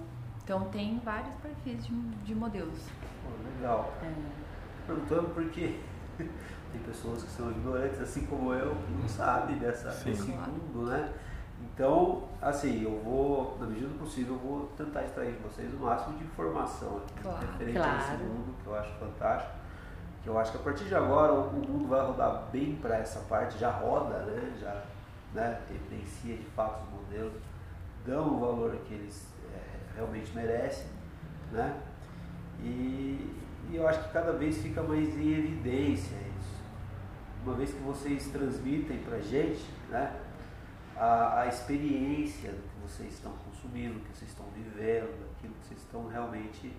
Então 0.43 0.69
tem 0.69 0.99
vários 0.99 1.33
perfis 1.37 1.87
de, 1.87 1.93
de 2.23 2.35
modelos. 2.35 2.87
Oh, 3.25 3.57
legal. 3.57 3.91
É. 4.03 4.13
Perguntando 4.85 5.29
porque 5.29 5.79
tem 6.75 6.79
pessoas 6.79 7.23
que 7.23 7.29
são 7.29 7.49
ignorantes, 7.51 8.01
assim 8.01 8.25
como 8.25 8.53
eu, 8.53 8.75
que 8.75 8.91
não 8.91 9.07
sabem 9.07 9.57
dessa, 9.57 9.89
desse 10.03 10.31
mundo, 10.31 10.89
né? 10.89 11.13
Então, 11.61 12.27
assim, 12.41 12.83
eu 12.83 12.99
vou, 13.01 13.57
na 13.59 13.65
medida 13.65 13.87
do 13.87 13.99
possível, 13.99 14.33
eu 14.35 14.39
vou 14.39 14.67
tentar 14.77 15.03
extrair 15.03 15.33
de 15.33 15.39
vocês 15.39 15.73
o 15.73 15.77
máximo 15.77 16.17
de 16.17 16.25
informação 16.25 17.01
claro, 17.21 17.39
referente 17.47 17.77
claro. 17.77 17.91
a 17.91 17.97
esse 17.97 18.23
mundo, 18.23 18.55
que 18.61 18.67
eu 18.67 18.75
acho 18.75 18.93
fantástico. 18.93 19.53
Que 20.21 20.29
eu 20.29 20.37
acho 20.37 20.51
que 20.51 20.57
a 20.57 20.61
partir 20.61 20.85
de 20.85 20.95
agora 20.95 21.33
o 21.33 21.53
mundo 21.53 21.87
vai 21.87 22.05
rodar 22.05 22.49
bem 22.51 22.75
para 22.75 22.97
essa 22.97 23.19
parte, 23.21 23.57
já 23.57 23.71
roda, 23.71 24.19
né? 24.19 24.53
Já 24.59 24.83
né, 25.33 25.61
evidencia 25.69 26.35
de 26.35 26.45
fato 26.47 26.83
os 26.83 27.01
modelos, 27.01 27.41
dão 28.05 28.35
o 28.35 28.39
valor 28.39 28.75
que 28.85 28.93
eles 28.93 29.27
é, 29.53 29.95
realmente 29.95 30.33
merecem, 30.33 30.87
né? 31.51 31.79
E, 32.59 33.33
e 33.69 33.75
eu 33.75 33.87
acho 33.87 34.03
que 34.03 34.09
cada 34.13 34.33
vez 34.33 34.57
fica 34.57 34.81
mais 34.81 35.09
em 35.17 35.31
evidência. 35.31 36.25
Uma 37.45 37.53
vez 37.53 37.71
que 37.71 37.79
vocês 37.81 38.27
transmitem 38.29 38.97
para 39.03 39.19
gente, 39.19 39.63
né? 39.89 40.19
a, 40.95 41.41
a 41.41 41.47
experiência 41.47 42.49
que 42.49 42.81
vocês 42.81 43.13
estão 43.13 43.33
consumindo, 43.33 43.99
que 43.99 44.17
vocês 44.17 44.31
estão 44.31 44.45
vivendo, 44.55 45.09
aquilo 45.37 45.53
que 45.53 45.67
vocês 45.67 45.79
estão 45.79 46.07
realmente 46.07 46.73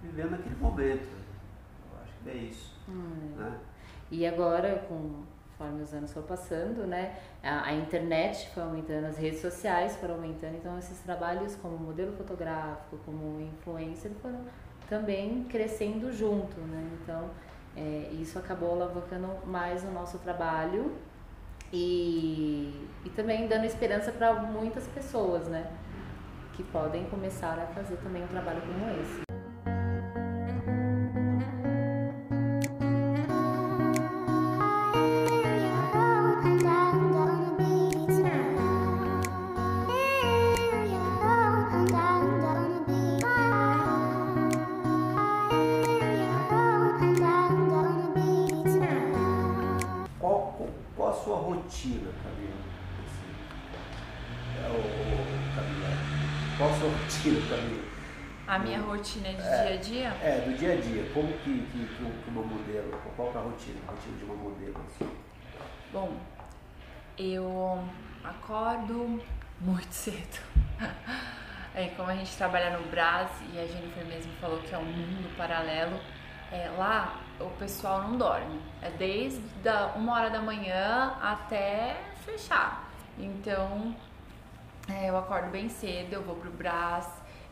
vivendo 0.00 0.30
naquele 0.30 0.54
momento. 0.56 1.08
Eu 1.90 2.02
acho 2.02 2.12
que 2.22 2.30
é 2.30 2.34
isso. 2.34 2.76
Hum. 2.88 3.34
Né? 3.36 3.58
E 4.10 4.24
agora, 4.24 4.86
conforme 4.88 5.82
os 5.82 5.92
anos 5.92 6.12
foram 6.12 6.26
passando, 6.28 6.86
né, 6.86 7.18
a, 7.42 7.64
a, 7.64 7.74
internet 7.74 8.50
foi 8.50 8.62
aumentando, 8.62 9.06
as 9.06 9.18
redes 9.18 9.40
sociais 9.40 9.96
foram 9.96 10.14
aumentando, 10.14 10.56
então 10.56 10.78
esses 10.78 11.00
trabalhos 11.00 11.56
como 11.56 11.76
modelo 11.76 12.12
fotográfico, 12.16 12.98
como 13.04 13.40
influencer, 13.40 14.12
foram 14.22 14.44
também 14.88 15.44
crescendo 15.44 16.12
junto, 16.12 16.58
né? 16.60 16.88
Então, 17.02 17.30
é, 17.78 18.10
isso 18.14 18.38
acabou 18.38 18.72
alavancando 18.72 19.28
mais 19.46 19.84
o 19.84 19.90
nosso 19.92 20.18
trabalho 20.18 20.96
e, 21.72 22.88
e 23.04 23.10
também 23.10 23.46
dando 23.46 23.66
esperança 23.66 24.10
para 24.10 24.34
muitas 24.34 24.86
pessoas, 24.88 25.46
né? 25.46 25.70
Que 26.54 26.64
podem 26.64 27.04
começar 27.04 27.56
a 27.56 27.66
fazer 27.68 27.96
também 27.98 28.24
um 28.24 28.26
trabalho 28.26 28.60
como 28.62 28.90
esse. 29.00 29.27
A 58.58 58.60
minha 58.60 58.80
rotina 58.80 59.32
de 59.32 59.40
é, 59.40 59.62
dia 59.62 59.74
a 59.74 59.76
dia? 59.76 60.08
É, 60.20 60.40
do 60.40 60.58
dia 60.58 60.72
a 60.72 60.80
dia. 60.80 61.08
Como 61.14 61.28
que, 61.28 61.64
que, 61.70 61.86
que 61.86 62.28
uma 62.28 62.42
modelo, 62.42 62.90
qual 63.14 63.32
é 63.32 63.38
a 63.38 63.40
rotina, 63.40 63.78
a 63.86 63.92
rotina 63.92 64.18
de 64.18 64.24
uma 64.24 64.34
modelo? 64.34 64.74
Assim? 64.84 65.08
Bom, 65.92 66.16
eu 67.16 67.84
acordo 68.24 69.22
muito 69.60 69.86
cedo. 69.94 70.42
É, 71.72 71.86
como 71.96 72.10
a 72.10 72.16
gente 72.16 72.36
trabalha 72.36 72.76
no 72.76 72.88
Brás 72.88 73.30
e 73.52 73.60
a 73.60 73.64
Jennifer 73.64 74.04
mesmo 74.06 74.32
falou 74.40 74.58
que 74.58 74.74
é 74.74 74.78
um 74.78 74.84
mundo 74.84 75.36
paralelo, 75.36 76.00
é, 76.50 76.68
lá 76.76 77.20
o 77.38 77.50
pessoal 77.50 78.02
não 78.02 78.18
dorme. 78.18 78.60
É 78.82 78.90
desde 78.90 79.40
da 79.62 79.92
uma 79.94 80.14
hora 80.14 80.30
da 80.30 80.40
manhã 80.40 81.16
até 81.22 81.96
fechar. 82.24 82.90
Então 83.16 83.94
é, 84.88 85.10
eu 85.10 85.16
acordo 85.16 85.48
bem 85.52 85.68
cedo, 85.68 86.14
eu 86.14 86.22
vou 86.22 86.34
pro 86.34 86.50
Brás, 86.50 87.06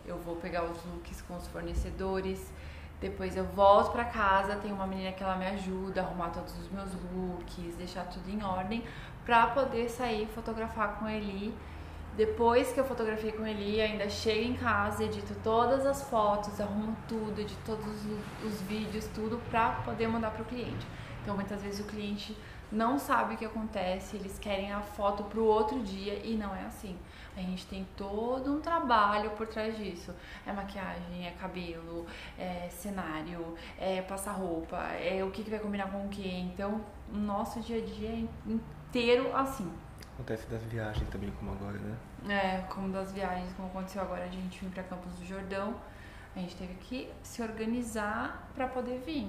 eu 0.06 0.18
vou 0.18 0.36
pegar 0.36 0.64
os 0.64 0.84
looks 0.84 1.20
com 1.22 1.36
os 1.36 1.46
fornecedores, 1.48 2.52
depois 3.00 3.36
eu 3.36 3.44
volto 3.44 3.92
para 3.92 4.04
casa, 4.04 4.56
tem 4.56 4.72
uma 4.72 4.86
menina 4.86 5.12
que 5.12 5.22
ela 5.22 5.36
me 5.36 5.46
ajuda 5.46 6.00
a 6.00 6.04
arrumar 6.04 6.30
todos 6.30 6.56
os 6.58 6.70
meus 6.70 6.90
looks, 7.12 7.74
deixar 7.76 8.04
tudo 8.06 8.30
em 8.30 8.42
ordem, 8.42 8.82
pra 9.24 9.48
poder 9.48 9.88
sair 9.90 10.26
fotografar 10.28 10.98
com 10.98 11.08
ele. 11.08 11.54
Depois 12.16 12.72
que 12.72 12.80
eu 12.80 12.84
fotografei 12.84 13.32
com 13.32 13.46
ele, 13.46 13.78
ainda 13.78 14.08
chego 14.08 14.40
em 14.40 14.54
casa, 14.54 15.04
edito 15.04 15.34
todas 15.44 15.84
as 15.84 16.08
fotos, 16.08 16.58
arrumo 16.58 16.96
tudo, 17.06 17.38
edito 17.38 17.60
todos 17.66 17.84
os, 17.86 18.44
os 18.44 18.62
vídeos, 18.62 19.06
tudo 19.14 19.38
pra 19.50 19.72
poder 19.84 20.08
mandar 20.08 20.30
pro 20.30 20.44
cliente. 20.46 20.86
Então 21.22 21.34
muitas 21.34 21.60
vezes 21.60 21.80
o 21.80 21.84
cliente 21.84 22.34
não 22.70 22.98
sabe 22.98 23.34
o 23.34 23.38
que 23.38 23.44
acontece, 23.44 24.16
eles 24.16 24.38
querem 24.38 24.72
a 24.72 24.80
foto 24.80 25.24
pro 25.24 25.44
outro 25.44 25.80
dia 25.82 26.20
e 26.24 26.36
não 26.36 26.54
é 26.54 26.64
assim. 26.64 26.96
A 27.36 27.40
gente 27.40 27.66
tem 27.66 27.86
todo 27.96 28.50
um 28.50 28.60
trabalho 28.60 29.30
por 29.32 29.46
trás 29.46 29.76
disso. 29.76 30.12
É 30.46 30.52
maquiagem, 30.52 31.26
é 31.26 31.32
cabelo, 31.32 32.06
é 32.38 32.68
cenário, 32.70 33.54
é 33.78 34.00
passar 34.00 34.32
roupa, 34.32 34.78
é 34.94 35.22
o 35.22 35.30
que, 35.30 35.44
que 35.44 35.50
vai 35.50 35.58
combinar 35.58 35.90
com 35.90 36.06
o 36.06 36.08
que. 36.08 36.26
Então, 36.26 36.80
o 37.12 37.16
nosso 37.16 37.60
dia 37.60 37.82
a 37.82 37.84
dia 37.84 38.08
é 38.08 38.24
inteiro 38.50 39.36
assim. 39.36 39.70
Acontece 40.14 40.46
das 40.46 40.62
viagens 40.62 41.06
também, 41.10 41.30
como 41.32 41.52
agora, 41.52 41.78
né? 41.78 41.96
É, 42.26 42.62
como 42.72 42.90
das 42.90 43.12
viagens, 43.12 43.52
como 43.52 43.68
aconteceu 43.68 44.00
agora, 44.00 44.24
a 44.24 44.28
gente 44.28 44.64
vir 44.64 44.70
para 44.70 44.82
Campos 44.84 45.12
do 45.12 45.26
Jordão. 45.26 45.74
A 46.36 46.38
gente 46.38 46.54
teve 46.54 46.74
que 46.74 47.10
se 47.22 47.40
organizar 47.42 48.50
para 48.54 48.68
poder 48.68 49.00
vir. 49.00 49.26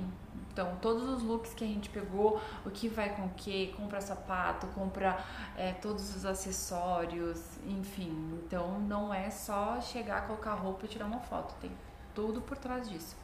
Então, 0.52 0.76
todos 0.82 1.08
os 1.08 1.24
looks 1.24 1.54
que 1.54 1.64
a 1.64 1.68
gente 1.68 1.90
pegou, 1.90 2.42
o 2.66 2.70
que 2.70 2.90
vai 2.90 3.16
com 3.16 3.28
o 3.28 3.30
que, 3.30 3.74
compra 3.78 4.02
sapato, 4.02 4.68
compra 4.68 5.18
é, 5.56 5.72
todos 5.72 6.16
os 6.16 6.26
acessórios, 6.26 7.42
enfim. 7.66 8.42
Então, 8.44 8.78
não 8.82 9.14
é 9.14 9.30
só 9.30 9.80
chegar, 9.80 10.28
colocar 10.28 10.56
roupa 10.56 10.84
e 10.86 10.90
tirar 10.90 11.06
uma 11.06 11.22
foto. 11.22 11.56
Tem 11.62 11.72
tudo 12.14 12.42
por 12.42 12.58
trás 12.58 12.90
disso. 12.90 13.16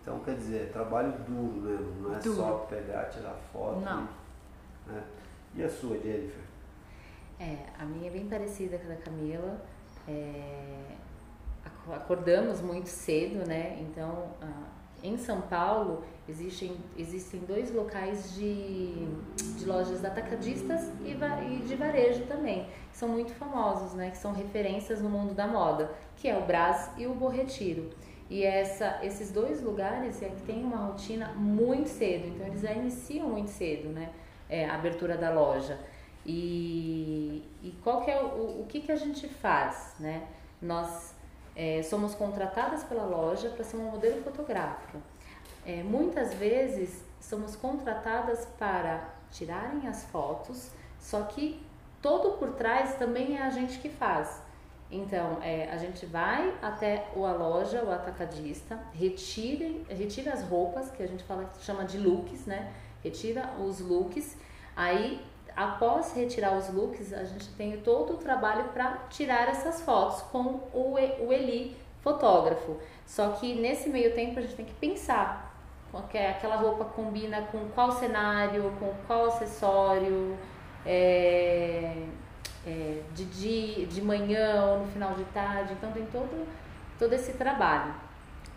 Então, 0.00 0.20
quer 0.20 0.36
dizer, 0.36 0.62
é 0.62 0.66
trabalho 0.66 1.12
duro 1.26 1.60
mesmo, 1.62 2.02
não 2.02 2.14
é 2.14 2.20
duro. 2.20 2.36
só 2.36 2.58
pegar, 2.70 3.06
tirar 3.06 3.34
foto. 3.52 3.80
Não. 3.80 4.08
Né? 4.86 5.02
E 5.56 5.64
a 5.64 5.68
sua, 5.68 5.98
Jennifer? 5.98 6.44
É, 7.40 7.66
a 7.76 7.84
minha 7.84 8.06
é 8.08 8.12
bem 8.12 8.28
parecida 8.28 8.78
com 8.78 8.86
a 8.86 8.94
da 8.94 8.96
Camila. 8.96 9.60
É, 10.06 10.94
acordamos 11.92 12.60
muito 12.60 12.88
cedo, 12.88 13.46
né? 13.46 13.78
Então, 13.80 14.28
em 15.02 15.16
São 15.16 15.40
Paulo 15.42 16.02
existem, 16.28 16.76
existem 16.96 17.40
dois 17.40 17.72
locais 17.72 18.34
de, 18.34 18.92
de 19.58 19.64
lojas 19.64 20.04
atacadistas 20.04 20.90
e, 21.02 21.12
e 21.12 21.62
de 21.66 21.74
varejo 21.76 22.24
também, 22.26 22.66
que 22.90 22.96
são 22.96 23.08
muito 23.08 23.32
famosos, 23.34 23.94
né? 23.94 24.10
Que 24.10 24.18
são 24.18 24.32
referências 24.32 25.00
no 25.00 25.08
mundo 25.08 25.34
da 25.34 25.46
moda, 25.46 25.90
que 26.16 26.28
é 26.28 26.36
o 26.36 26.44
Brás 26.44 26.90
e 26.96 27.06
o 27.06 27.14
Borretiro. 27.14 27.90
E 28.28 28.42
essa, 28.42 28.98
esses 29.02 29.30
dois 29.30 29.62
lugares 29.62 30.20
é 30.20 30.28
que 30.28 30.42
tem 30.42 30.64
uma 30.64 30.78
rotina 30.78 31.32
muito 31.34 31.88
cedo, 31.88 32.26
então 32.26 32.46
eles 32.46 32.60
já 32.60 32.72
iniciam 32.72 33.28
muito 33.28 33.50
cedo, 33.50 33.88
né? 33.90 34.10
É, 34.48 34.64
a 34.66 34.74
abertura 34.74 35.16
da 35.16 35.30
loja. 35.32 35.78
E, 36.24 37.44
e 37.62 37.70
qual 37.84 38.00
que 38.00 38.10
é 38.10 38.20
o, 38.20 38.62
o 38.62 38.66
que, 38.68 38.80
que 38.80 38.90
a 38.90 38.96
gente 38.96 39.28
faz, 39.28 39.94
né? 40.00 40.26
Nós 40.60 41.14
é, 41.56 41.82
somos 41.82 42.14
contratadas 42.14 42.84
pela 42.84 43.04
loja 43.04 43.48
para 43.48 43.64
ser 43.64 43.78
uma 43.78 43.90
modelo 43.90 44.22
fotográfica. 44.22 44.98
É, 45.64 45.82
muitas 45.82 46.34
vezes 46.34 47.02
somos 47.18 47.56
contratadas 47.56 48.46
para 48.58 49.08
tirarem 49.30 49.88
as 49.88 50.04
fotos, 50.04 50.70
só 51.00 51.22
que 51.22 51.60
todo 52.02 52.38
por 52.38 52.52
trás 52.52 52.94
também 52.96 53.38
é 53.38 53.42
a 53.42 53.50
gente 53.50 53.78
que 53.78 53.88
faz. 53.88 54.42
Então, 54.88 55.38
é, 55.42 55.68
a 55.70 55.76
gente 55.78 56.06
vai 56.06 56.54
até 56.62 57.08
a 57.16 57.32
loja, 57.32 57.82
o 57.82 57.90
atacadista, 57.90 58.78
retira, 58.92 59.68
retira 59.88 60.32
as 60.32 60.44
roupas, 60.44 60.90
que 60.90 61.02
a 61.02 61.08
gente 61.08 61.24
fala, 61.24 61.50
chama 61.60 61.84
de 61.84 61.98
looks, 61.98 62.46
né? 62.46 62.72
Retira 63.02 63.54
os 63.58 63.80
looks, 63.80 64.36
aí 64.76 65.20
após 65.56 66.14
retirar 66.14 66.52
os 66.52 66.68
looks, 66.68 67.12
a 67.12 67.24
gente 67.24 67.48
tem 67.54 67.78
todo 67.78 68.12
o 68.12 68.16
trabalho 68.18 68.64
para 68.74 68.98
tirar 69.08 69.48
essas 69.48 69.80
fotos 69.80 70.20
com 70.30 70.60
o, 70.74 70.96
o 71.20 71.32
Eli, 71.32 71.74
fotógrafo. 72.02 72.76
Só 73.06 73.30
que 73.30 73.54
nesse 73.54 73.88
meio 73.88 74.14
tempo 74.14 74.38
a 74.38 74.42
gente 74.42 74.54
tem 74.54 74.66
que 74.66 74.74
pensar 74.74 75.46
que 76.10 76.18
aquela 76.18 76.56
roupa 76.56 76.84
combina 76.84 77.42
com 77.50 77.68
qual 77.70 77.90
cenário, 77.90 78.70
com 78.78 78.92
qual 79.06 79.26
acessório, 79.26 80.36
é, 80.84 82.02
é, 82.66 83.02
de, 83.14 83.86
de, 83.86 84.02
manhã 84.02 84.64
ou 84.66 84.80
no 84.80 84.86
final 84.88 85.14
de 85.14 85.24
tarde. 85.24 85.72
Então 85.72 85.90
tem 85.92 86.04
todo, 86.06 86.46
todo 86.98 87.12
esse 87.12 87.32
trabalho. 87.32 87.94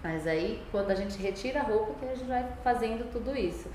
Mas 0.03 0.27
aí, 0.27 0.63
quando 0.71 0.91
a 0.91 0.95
gente 0.95 1.17
retira 1.17 1.61
a 1.61 1.63
roupa, 1.63 1.93
que 1.99 2.05
a 2.05 2.15
gente 2.15 2.27
vai 2.27 2.45
fazendo 2.63 3.09
tudo 3.11 3.35
isso. 3.37 3.69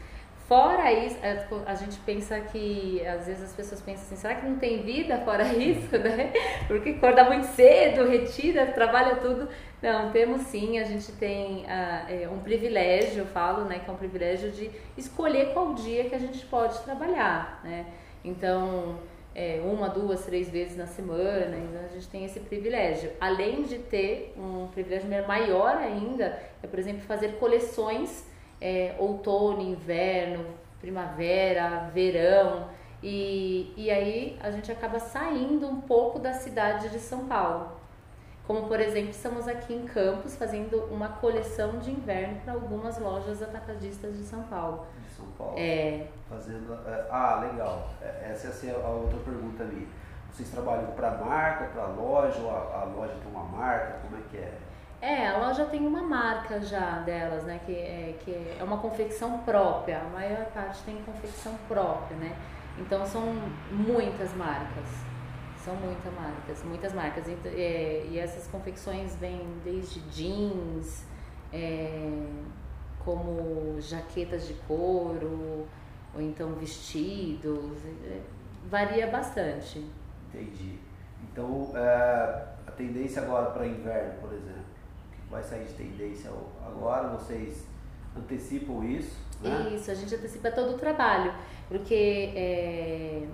Fora 0.46 0.92
isso, 0.92 1.16
é, 1.22 1.46
a 1.64 1.74
gente 1.74 1.98
pensa 2.00 2.38
que, 2.38 3.04
às 3.06 3.26
vezes 3.26 3.44
as 3.44 3.52
pessoas 3.54 3.80
pensam 3.80 4.04
assim, 4.04 4.16
será 4.16 4.34
que 4.34 4.46
não 4.46 4.58
tem 4.58 4.82
vida 4.82 5.16
fora 5.18 5.44
isso, 5.56 5.96
né? 5.96 6.32
Porque 6.66 6.90
acorda 6.90 7.24
muito 7.24 7.46
cedo, 7.46 8.06
retira, 8.06 8.66
trabalha 8.66 9.16
tudo. 9.16 9.48
Não, 9.80 10.12
temos 10.12 10.42
sim, 10.42 10.78
a 10.78 10.84
gente 10.84 11.12
tem 11.12 11.64
uh, 11.64 12.32
um 12.32 12.40
privilégio, 12.40 13.20
eu 13.20 13.26
falo, 13.26 13.64
né, 13.64 13.78
que 13.78 13.88
é 13.88 13.92
um 13.92 13.96
privilégio 13.96 14.50
de 14.50 14.70
escolher 14.98 15.54
qual 15.54 15.72
dia 15.72 16.04
que 16.10 16.14
a 16.14 16.18
gente 16.18 16.44
pode 16.46 16.78
trabalhar, 16.80 17.60
né? 17.64 17.86
Então, 18.22 18.98
é, 19.34 19.62
uma, 19.64 19.88
duas, 19.88 20.26
três 20.26 20.50
vezes 20.50 20.76
na 20.76 20.86
semana, 20.86 21.56
então 21.56 21.84
a 21.84 21.88
gente 21.88 22.08
tem 22.08 22.24
esse 22.24 22.40
privilégio. 22.40 23.10
Além 23.18 23.62
de 23.62 23.78
ter 23.78 24.34
um 24.36 24.68
privilégio 24.68 25.08
maior 25.26 25.76
ainda, 25.76 26.38
é, 26.62 26.66
por 26.66 26.78
exemplo, 26.78 27.00
fazer 27.02 27.36
coleções 27.38 28.26
é, 28.61 28.94
outono, 28.99 29.61
inverno, 29.61 30.44
primavera, 30.80 31.90
verão. 31.92 32.68
E, 33.02 33.73
e 33.76 33.90
aí 33.90 34.38
a 34.42 34.50
gente 34.50 34.73
acaba 34.73 34.99
saindo 34.99 35.66
um 35.66 35.80
pouco 35.80 36.18
da 36.18 36.32
cidade 36.32 36.88
de 36.88 36.99
São 36.99 37.26
Paulo. 37.26 37.73
Como, 38.46 38.68
por 38.68 38.78
exemplo, 38.78 39.11
estamos 39.11 39.49
aqui 39.49 39.73
em 39.73 39.87
Campos 39.87 40.37
fazendo 40.37 40.84
uma 40.90 41.08
coleção 41.08 41.78
de 41.78 41.90
inverno 41.90 42.40
para 42.44 42.52
algumas 42.52 42.99
lojas 42.99 43.42
atacadistas 43.42 44.18
de 44.18 44.23
São 44.23 44.42
Paulo. 44.44 44.87
De 45.02 45.14
São 45.14 45.26
Paulo. 45.38 45.54
É. 45.56 46.08
Fazendo. 46.28 46.75
É, 46.87 47.06
ah, 47.11 47.40
legal. 47.50 47.88
É, 48.02 48.32
essa 48.32 48.66
é 48.66 48.70
a 48.70 48.88
outra 48.88 49.18
pergunta 49.20 49.62
ali. 49.62 49.88
Vocês 50.30 50.50
trabalham 50.50 50.90
para 50.92 51.12
marca, 51.12 51.64
para 51.66 51.87
loja, 51.87 52.38
ou 52.40 52.50
a, 52.50 52.82
a 52.82 52.84
loja 52.84 53.14
tem 53.23 53.32
uma 53.32 53.44
marca? 53.44 54.00
Como 54.02 54.16
é 54.16 54.20
que 54.30 54.37
é? 54.37 54.52
É, 55.00 55.28
a 55.28 55.38
loja 55.38 55.66
tem 55.66 55.86
uma 55.86 56.02
marca 56.02 56.60
já 56.60 57.00
delas, 57.00 57.44
né? 57.44 57.60
Que 57.66 57.72
é, 57.72 58.18
que 58.24 58.30
é 58.58 58.62
uma 58.62 58.78
confecção 58.78 59.38
própria. 59.38 60.00
A 60.00 60.08
maior 60.08 60.46
parte 60.46 60.82
tem 60.84 61.02
confecção 61.02 61.54
própria, 61.68 62.16
né? 62.16 62.36
Então 62.78 63.04
são 63.04 63.22
muitas 63.70 64.34
marcas. 64.34 64.88
São 65.58 65.74
muitas 65.76 66.12
marcas, 66.12 66.62
muitas 66.64 66.92
marcas. 66.92 67.26
E, 67.26 67.36
é, 67.48 68.06
e 68.10 68.18
essas 68.18 68.46
confecções 68.48 69.14
vêm 69.16 69.40
desde 69.64 70.00
jeans, 70.10 71.04
é, 71.52 72.26
como 73.04 73.80
jaquetas 73.80 74.46
de 74.46 74.54
couro, 74.66 75.66
ou 76.14 76.20
então 76.20 76.52
vestidos. 76.54 77.84
É, 78.04 78.20
varia 78.68 79.06
bastante. 79.06 79.84
Entendi. 80.28 80.78
Então, 81.22 81.70
é, 81.74 82.44
a 82.66 82.70
tendência 82.76 83.22
agora 83.22 83.50
para 83.50 83.66
inverno, 83.66 84.21
por 84.21 84.32
exemplo, 84.32 84.63
vai 85.30 85.43
sair 85.43 85.65
de 85.65 85.75
tendência 85.75 86.30
agora, 86.67 87.08
vocês 87.08 87.65
antecipam 88.17 88.84
isso? 88.84 89.17
Né? 89.41 89.73
Isso, 89.75 89.91
a 89.91 89.95
gente 89.95 90.15
antecipa 90.15 90.50
todo 90.50 90.75
o 90.75 90.78
trabalho, 90.78 91.32
porque 91.69 92.32
é, 92.34 93.26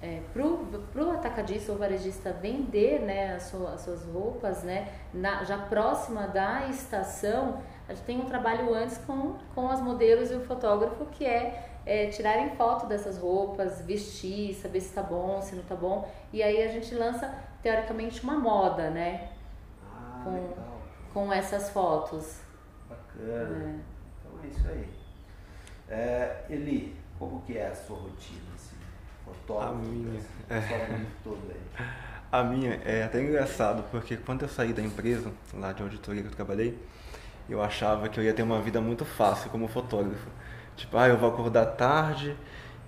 é, 0.00 0.20
para 0.32 1.04
o 1.04 1.10
atacadista 1.10 1.72
ou 1.72 1.78
varejista 1.78 2.32
vender 2.32 3.00
né, 3.00 3.34
as, 3.34 3.44
suas, 3.44 3.74
as 3.74 3.80
suas 3.80 4.04
roupas, 4.04 4.62
né, 4.62 4.88
na, 5.12 5.44
já 5.44 5.58
próxima 5.58 6.26
da 6.28 6.68
estação, 6.68 7.60
a 7.88 7.94
gente 7.94 8.04
tem 8.04 8.20
um 8.20 8.26
trabalho 8.26 8.72
antes 8.74 8.98
com, 8.98 9.34
com 9.54 9.68
as 9.68 9.80
modelos 9.80 10.30
e 10.30 10.34
o 10.34 10.40
fotógrafo, 10.40 11.06
que 11.06 11.24
é, 11.24 11.68
é 11.84 12.06
tirarem 12.06 12.50
foto 12.50 12.86
dessas 12.86 13.18
roupas, 13.18 13.80
vestir, 13.82 14.54
saber 14.54 14.80
se 14.80 14.88
está 14.88 15.02
bom, 15.02 15.40
se 15.42 15.54
não 15.54 15.62
está 15.62 15.74
bom, 15.74 16.08
e 16.32 16.42
aí 16.42 16.62
a 16.62 16.68
gente 16.68 16.94
lança, 16.94 17.34
teoricamente, 17.62 18.22
uma 18.22 18.38
moda, 18.38 18.90
né? 18.90 19.30
Ah, 19.82 20.20
com, 20.22 20.30
legal 20.30 20.67
com 21.12 21.32
essas 21.32 21.70
fotos. 21.70 22.36
Bacana. 22.88 23.64
É. 23.64 23.74
Então 24.20 24.44
é 24.44 24.46
isso 24.46 24.68
aí. 24.68 24.88
É, 25.88 26.44
Eli, 26.50 26.96
como 27.18 27.40
que 27.42 27.56
é 27.56 27.68
a 27.68 27.74
sua 27.74 27.96
rotina? 27.96 28.42
Assim, 28.54 28.76
fotógrafo, 29.24 29.72
a 29.72 29.74
minha, 29.76 30.20
é. 30.50 31.06
todo 31.24 31.40
aí. 31.50 31.86
A 32.30 32.42
minha 32.42 32.74
é 32.84 33.04
até 33.04 33.22
engraçado, 33.22 33.84
porque 33.90 34.16
quando 34.16 34.42
eu 34.42 34.48
saí 34.48 34.74
da 34.74 34.82
empresa, 34.82 35.32
lá 35.54 35.72
de 35.72 35.82
auditoria 35.82 36.22
que 36.22 36.28
eu 36.28 36.34
trabalhei, 36.34 36.78
eu 37.48 37.62
achava 37.62 38.08
que 38.08 38.20
eu 38.20 38.24
ia 38.24 38.34
ter 38.34 38.42
uma 38.42 38.60
vida 38.60 38.80
muito 38.80 39.04
fácil 39.06 39.48
como 39.50 39.66
fotógrafo. 39.66 40.28
Tipo, 40.76 40.98
ah, 40.98 41.08
eu 41.08 41.16
vou 41.16 41.30
acordar 41.30 41.64
tarde 41.66 42.36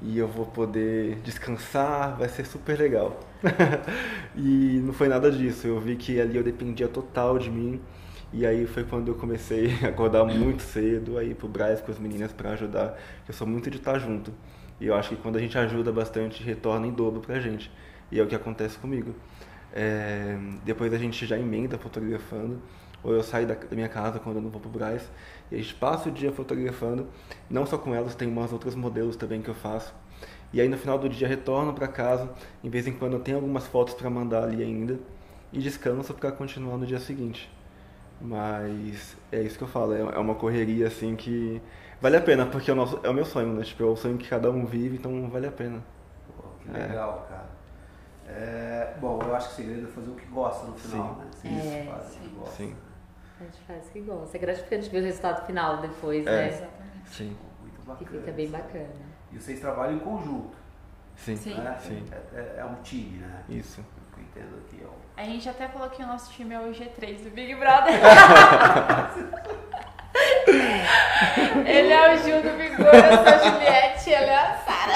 e 0.03 0.19
eu 0.19 0.29
vou 0.29 0.47
poder 0.47 1.17
descansar, 1.23 2.17
vai 2.17 2.29
ser 2.29 2.45
super 2.45 2.79
legal. 2.79 3.19
e 4.37 4.81
não 4.85 4.93
foi 4.93 5.09
nada 5.09 5.31
disso. 5.31 5.67
Eu 5.67 5.81
vi 5.81 5.97
que 5.97 6.21
ali 6.21 6.37
eu 6.37 6.45
dependia 6.45 6.89
total 6.89 7.39
de 7.39 7.51
mim 7.51 7.81
e 8.33 8.47
aí 8.47 8.67
foi 8.67 8.85
quando 8.85 9.09
eu 9.09 9.15
comecei 9.15 9.73
a 9.85 9.89
acordar 9.89 10.25
muito 10.25 10.63
cedo, 10.63 11.19
aí 11.19 11.35
pro 11.35 11.49
Braz 11.49 11.81
com 11.81 11.91
as 11.91 11.99
meninas 11.99 12.33
para 12.33 12.51
ajudar. 12.51 12.97
Eu 13.27 13.35
sou 13.35 13.47
muito 13.47 13.71
de 13.71 13.79
estar 13.79 13.99
junto. 13.99 14.33
E 14.81 14.87
eu 14.87 14.95
acho 14.95 15.11
que 15.11 15.17
quando 15.17 15.37
a 15.37 15.41
gente 15.41 15.59
ajuda 15.59 15.93
bastante, 15.93 16.43
retorna 16.43 16.87
em 16.87 16.93
dobro 16.93 17.21
pra 17.21 17.41
gente. 17.41 17.71
E 18.11 18.19
é 18.19 18.23
o 18.23 18.27
que 18.27 18.35
acontece 18.35 18.79
comigo. 18.79 19.15
É, 19.73 20.39
depois 20.65 20.93
a 20.93 20.99
gente 20.99 21.27
já 21.27 21.39
emenda 21.39 21.79
fotografando, 21.79 22.61
ou 23.03 23.13
eu 23.13 23.23
saio 23.23 23.47
da, 23.47 23.57
minha 23.73 23.89
casa 23.89 24.19
quando 24.19 24.37
eu 24.37 24.43
não 24.43 24.51
vou 24.51 24.61
pro 24.61 24.71
Braz, 24.71 25.11
e 25.51 25.55
a 25.55 25.59
gente 25.59 25.75
passa 25.75 26.09
o 26.09 26.13
dia 26.13 26.33
fotografando, 26.33 27.09
não 27.49 27.67
só 27.67 27.79
com 27.79 27.95
elas, 27.95 28.15
tem 28.15 28.29
umas 28.29 28.53
outras 28.53 28.75
modelos 28.75 29.17
também 29.17 29.43
que 29.43 29.49
eu 29.49 29.55
faço. 29.55 29.95
E 30.53 30.61
aí 30.61 30.69
no 30.69 30.77
final 30.77 30.99
do 30.99 31.09
dia 31.09 31.29
retorno 31.29 31.73
para 31.73 31.87
casa, 31.87 32.31
em 32.63 32.69
vez 32.69 32.87
em 32.87 32.93
quando 32.93 33.15
eu 33.15 33.21
tenho 33.21 33.37
algumas 33.37 33.67
fotos 33.67 33.95
para 33.95 34.11
mandar 34.11 34.45
ali 34.45 34.63
ainda, 34.63 34.99
e 35.53 35.59
descanso 35.59 36.15
para 36.15 36.33
continuar 36.33 36.77
no 36.77 36.87
dia 36.87 36.99
seguinte. 36.99 37.51
Mas 38.21 39.17
é 39.33 39.41
isso 39.41 39.57
que 39.57 39.65
eu 39.65 39.69
falo, 39.69 39.95
é, 39.95 40.01
é 40.01 40.19
uma 40.19 40.35
correria 40.35 40.89
assim 40.89 41.17
que 41.17 41.61
vale 42.01 42.17
a 42.17 42.21
pena, 42.21 42.45
porque 42.47 42.71
é 42.71 42.75
o, 42.75 42.77
nosso, 42.77 43.01
é 43.03 43.09
o 43.09 43.15
meu 43.15 43.25
sonho, 43.25 43.55
né? 43.55 43.63
Tipo, 43.63 43.83
é 43.85 43.87
o 43.87 43.97
sonho 43.97 44.19
que 44.19 44.29
cada 44.29 44.51
um 44.51 44.67
vive, 44.67 44.97
então 44.97 45.29
vale 45.31 45.47
a 45.47 45.53
pena. 45.53 45.83
Pô, 46.37 46.49
que 46.61 46.71
legal, 46.71 47.27
é. 47.27 47.33
cara. 47.33 47.61
É, 48.29 48.95
bom, 49.01 49.21
eu 49.23 49.35
acho 49.35 49.49
que 49.49 49.53
o 49.55 49.57
segredo 49.57 49.89
é 49.89 49.91
fazer 49.91 50.11
o 50.11 50.15
que 50.15 50.27
gosta 50.27 50.67
no 50.67 50.75
final, 50.75 51.21
sim. 51.35 51.49
né? 51.49 51.61
Sim, 51.63 51.71
é, 51.71 51.85
faz 51.91 52.05
sim. 52.05 52.19
o 52.19 52.23
que 52.23 52.29
gosta. 52.29 52.57
Sim. 52.57 52.77
A 53.41 53.45
gente 53.45 53.59
faz 53.67 53.87
o 53.89 53.91
que 53.91 54.01
gosta. 54.01 54.37
É 54.37 54.41
gratificante 54.41 54.91
ver 54.91 55.01
o 55.01 55.05
resultado 55.05 55.47
final 55.47 55.81
depois, 55.81 56.27
é. 56.27 56.31
né? 56.31 56.49
Exatamente. 56.49 57.11
Sim. 57.11 57.37
Muito 57.63 57.79
bacana. 57.87 58.11
Que 58.11 58.19
fica 58.19 58.33
bem 58.33 58.51
bacana. 58.51 59.11
E 59.33 59.41
vocês 59.41 59.61
trabalham 59.61 59.97
em 59.97 60.01
conjunto. 60.01 60.57
Sim. 61.17 61.37
Sim. 61.37 61.55
Né? 61.55 61.79
sim. 61.81 62.05
É, 62.13 62.39
é, 62.39 62.55
é, 62.59 62.65
um 62.65 62.75
time, 62.83 63.19
né? 63.19 63.45
Isso. 63.49 63.85
A 65.17 65.25
gente 65.25 65.49
até 65.49 65.69
falou 65.69 65.91
que 65.91 66.03
o 66.03 66.07
nosso 66.07 66.33
time 66.33 66.55
é 66.55 66.59
o 66.61 66.73
G3 66.73 67.23
do 67.23 67.31
Big 67.31 67.55
Brother. 67.55 67.95
ele 71.67 71.93
é 71.93 72.15
o 72.15 72.19
Gil 72.19 72.43
do 72.43 72.57
Vigor, 72.57 72.87
eu 72.87 73.17
sou 73.19 73.27
a 73.27 73.39
Juliette, 73.39 74.11
ele 74.11 74.31
é 74.31 74.37
a 74.37 74.55
Sara. 74.57 74.95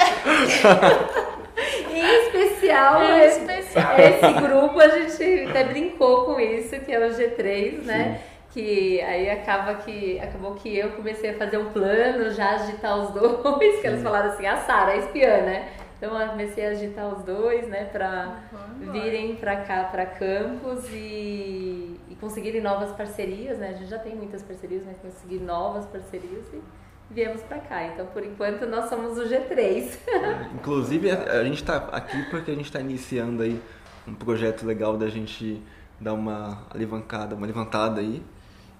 em 1.91 2.25
especial, 2.25 3.03
em 3.03 3.19
esse, 3.21 3.39
especial. 3.39 3.99
esse 3.99 4.33
grupo, 4.33 4.79
a 4.79 4.87
gente 4.89 5.49
até 5.49 5.63
brincou 5.65 6.25
com 6.25 6.39
isso, 6.39 6.79
que 6.79 6.91
é 6.91 6.99
o 6.99 7.11
G3, 7.11 7.83
né? 7.83 8.21
que 8.55 9.01
aí 9.01 9.29
acaba 9.29 9.75
que 9.75 10.17
acabou 10.17 10.55
que 10.55 10.77
eu 10.77 10.91
comecei 10.91 11.31
a 11.31 11.37
fazer 11.37 11.57
um 11.57 11.71
plano, 11.71 12.31
já 12.31 12.51
agitar 12.51 12.97
os 12.97 13.11
dois, 13.11 13.81
que 13.81 13.87
eles 13.87 14.01
falaram 14.01 14.29
assim, 14.29 14.47
a 14.47 14.55
Sara, 14.57 14.93
a 14.93 14.97
espiã, 14.97 15.41
né? 15.41 15.67
Então 16.05 16.21
eu 16.21 16.29
comecei 16.29 16.67
a 16.67 16.69
agitar 16.69 17.11
os 17.11 17.23
dois, 17.23 17.67
né, 17.67 17.85
para 17.85 18.39
uhum, 18.79 18.91
virem 18.91 19.35
para 19.35 19.55
cá, 19.61 19.85
para 19.85 20.05
Campos 20.05 20.87
e, 20.91 21.99
e 22.07 22.15
conseguirem 22.21 22.61
novas 22.61 22.91
parcerias, 22.91 23.57
né? 23.57 23.69
A 23.69 23.73
gente 23.73 23.89
já 23.89 23.97
tem 23.97 24.15
muitas 24.15 24.43
parcerias, 24.43 24.83
mas 24.85 24.97
conseguir 24.97 25.39
novas 25.39 25.83
parcerias 25.87 26.45
e 26.53 26.61
viemos 27.09 27.41
para 27.41 27.57
cá. 27.57 27.87
Então, 27.87 28.05
por 28.05 28.23
enquanto, 28.23 28.67
nós 28.67 28.87
somos 28.87 29.17
o 29.17 29.23
G3. 29.23 29.97
É, 30.07 30.49
inclusive, 30.53 31.09
a, 31.09 31.39
a 31.39 31.43
gente 31.43 31.63
está 31.63 31.77
aqui 31.77 32.21
porque 32.29 32.51
a 32.51 32.53
gente 32.53 32.65
está 32.65 32.79
iniciando 32.79 33.41
aí 33.41 33.59
um 34.07 34.13
projeto 34.13 34.63
legal 34.63 34.95
da 34.97 35.07
gente 35.07 35.59
dar 35.99 36.13
uma 36.13 36.67
alavancada, 36.69 37.35
uma 37.35 37.47
levantada 37.47 37.99
aí. 37.99 38.21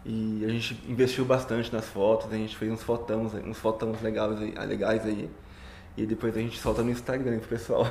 E 0.06 0.46
a 0.46 0.50
gente 0.50 0.80
investiu 0.88 1.26
bastante 1.26 1.74
nas 1.74 1.88
fotos, 1.88 2.32
a 2.32 2.36
gente 2.36 2.56
fez 2.56 2.72
uns 2.72 2.84
fotões, 2.84 3.34
uns 3.34 3.58
fotões 3.58 4.00
legais 4.04 4.40
aí, 4.40 4.54
legais 4.68 5.06
aí. 5.08 5.28
E 5.98 6.06
depois 6.06 6.36
a 6.36 6.40
gente 6.40 6.60
solta 6.60 6.84
no 6.84 6.92
Instagram 6.92 7.40
pro 7.40 7.50
pessoal. 7.50 7.86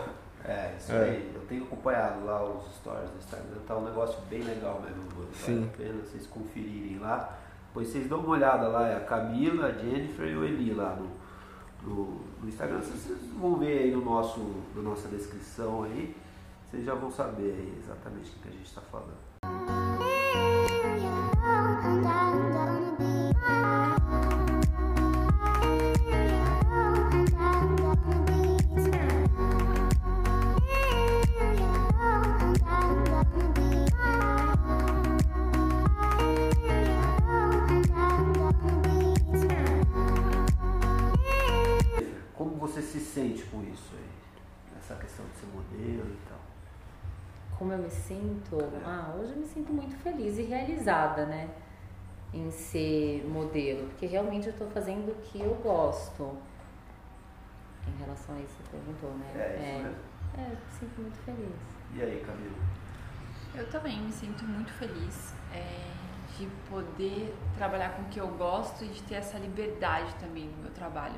É, 0.45 0.75
isso 0.79 0.93
é. 0.93 1.05
aí. 1.05 1.33
Eu 1.35 1.41
tenho 1.49 1.65
acompanhado 1.65 2.25
lá 2.27 2.45
os 2.45 2.75
stories 2.77 3.11
do 3.11 3.19
Instagram, 3.19 3.59
tá 3.67 3.77
um 3.77 3.85
negócio 3.85 4.19
bem 4.29 4.43
legal 4.43 4.83
mesmo. 4.85 5.03
Vale 5.09 5.29
Sim. 5.33 5.71
a 5.73 5.77
pena 5.77 6.03
vocês 6.03 6.27
conferirem 6.27 6.99
lá. 6.99 7.39
Depois 7.69 7.89
vocês 7.89 8.07
dão 8.09 8.21
uma 8.21 8.31
olhada 8.31 8.69
lá, 8.69 8.89
é 8.89 8.97
a 8.97 9.01
Camila, 9.01 9.67
a 9.67 9.73
Jennifer 9.73 10.29
e 10.29 10.37
o 10.37 10.45
Eli 10.45 10.75
lá 10.75 10.97
no, 10.97 11.11
no, 11.83 12.21
no 12.43 12.49
Instagram. 12.49 12.79
Vocês 12.79 13.19
vão 13.39 13.57
ver 13.57 13.79
aí 13.79 13.91
no 13.91 14.05
nosso, 14.05 14.41
na 14.77 14.83
nossa 14.83 15.09
descrição 15.09 15.85
aí. 15.85 16.15
Vocês 16.71 16.85
já 16.85 16.95
vão 16.95 17.11
saber 17.11 17.55
aí 17.59 17.79
exatamente 17.83 18.31
o 18.31 18.43
que 18.43 18.49
a 18.49 18.53
gente 18.53 18.67
está 18.67 18.81
falando. 18.83 19.84
Sinto, 47.91 48.59
ah, 48.85 49.15
hoje 49.17 49.33
eu 49.33 49.39
me 49.39 49.47
sinto 49.47 49.73
muito 49.73 49.97
feliz 49.97 50.39
e 50.39 50.43
realizada, 50.43 51.25
né? 51.25 51.49
Em 52.33 52.51
ser 52.51 53.25
modelo, 53.29 53.89
porque 53.89 54.07
realmente 54.07 54.49
eu 54.49 54.53
estou 54.53 54.69
fazendo 54.71 55.13
o 55.13 55.15
que 55.23 55.41
eu 55.41 55.55
gosto. 55.63 56.37
Em 57.87 58.03
relação 58.03 58.35
a 58.35 58.41
isso, 58.41 58.55
você 58.57 58.77
perguntou, 58.77 59.11
né? 59.15 59.33
É, 59.35 59.55
isso 59.55 59.65
é, 59.65 59.83
mesmo. 59.83 59.97
É, 60.37 60.45
eu 60.47 60.51
me 60.51 60.73
sinto 60.79 61.01
muito 61.01 61.19
feliz. 61.19 61.75
E 61.95 62.03
aí, 62.03 62.25
Camila? 62.27 62.85
Eu 63.55 63.71
também 63.71 64.01
me 64.01 64.13
sinto 64.13 64.45
muito 64.45 64.73
feliz 64.73 65.33
é, 65.55 65.95
de 66.37 66.49
poder 66.69 67.33
trabalhar 67.57 67.91
com 67.91 68.03
o 68.03 68.05
que 68.07 68.19
eu 68.19 68.29
gosto 68.29 68.85
e 68.85 68.89
de 68.89 69.03
ter 69.05 69.15
essa 69.15 69.39
liberdade 69.39 70.13
também 70.17 70.49
no 70.49 70.63
meu 70.63 70.73
trabalho, 70.73 71.15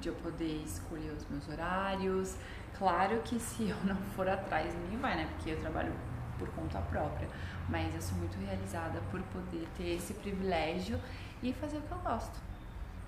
de 0.00 0.08
eu 0.08 0.14
poder 0.14 0.62
escolher 0.64 1.12
os 1.12 1.26
meus 1.28 1.48
horários. 1.48 2.36
Claro 2.76 3.20
que 3.24 3.38
se 3.40 3.68
eu 3.68 3.76
não 3.84 3.96
for 4.16 4.28
atrás, 4.28 4.74
ninguém 4.74 4.98
vai, 4.98 5.16
né? 5.16 5.28
Porque 5.34 5.50
eu 5.50 5.60
trabalho 5.60 5.92
por 6.38 6.48
conta 6.50 6.80
própria. 6.80 7.28
Mas 7.68 7.94
eu 7.94 8.00
sou 8.00 8.16
muito 8.18 8.38
realizada 8.38 9.00
por 9.10 9.20
poder 9.22 9.68
ter 9.76 9.96
esse 9.96 10.14
privilégio 10.14 10.98
e 11.42 11.52
fazer 11.52 11.78
o 11.78 11.82
que 11.82 11.92
eu 11.92 11.98
gosto. 11.98 12.40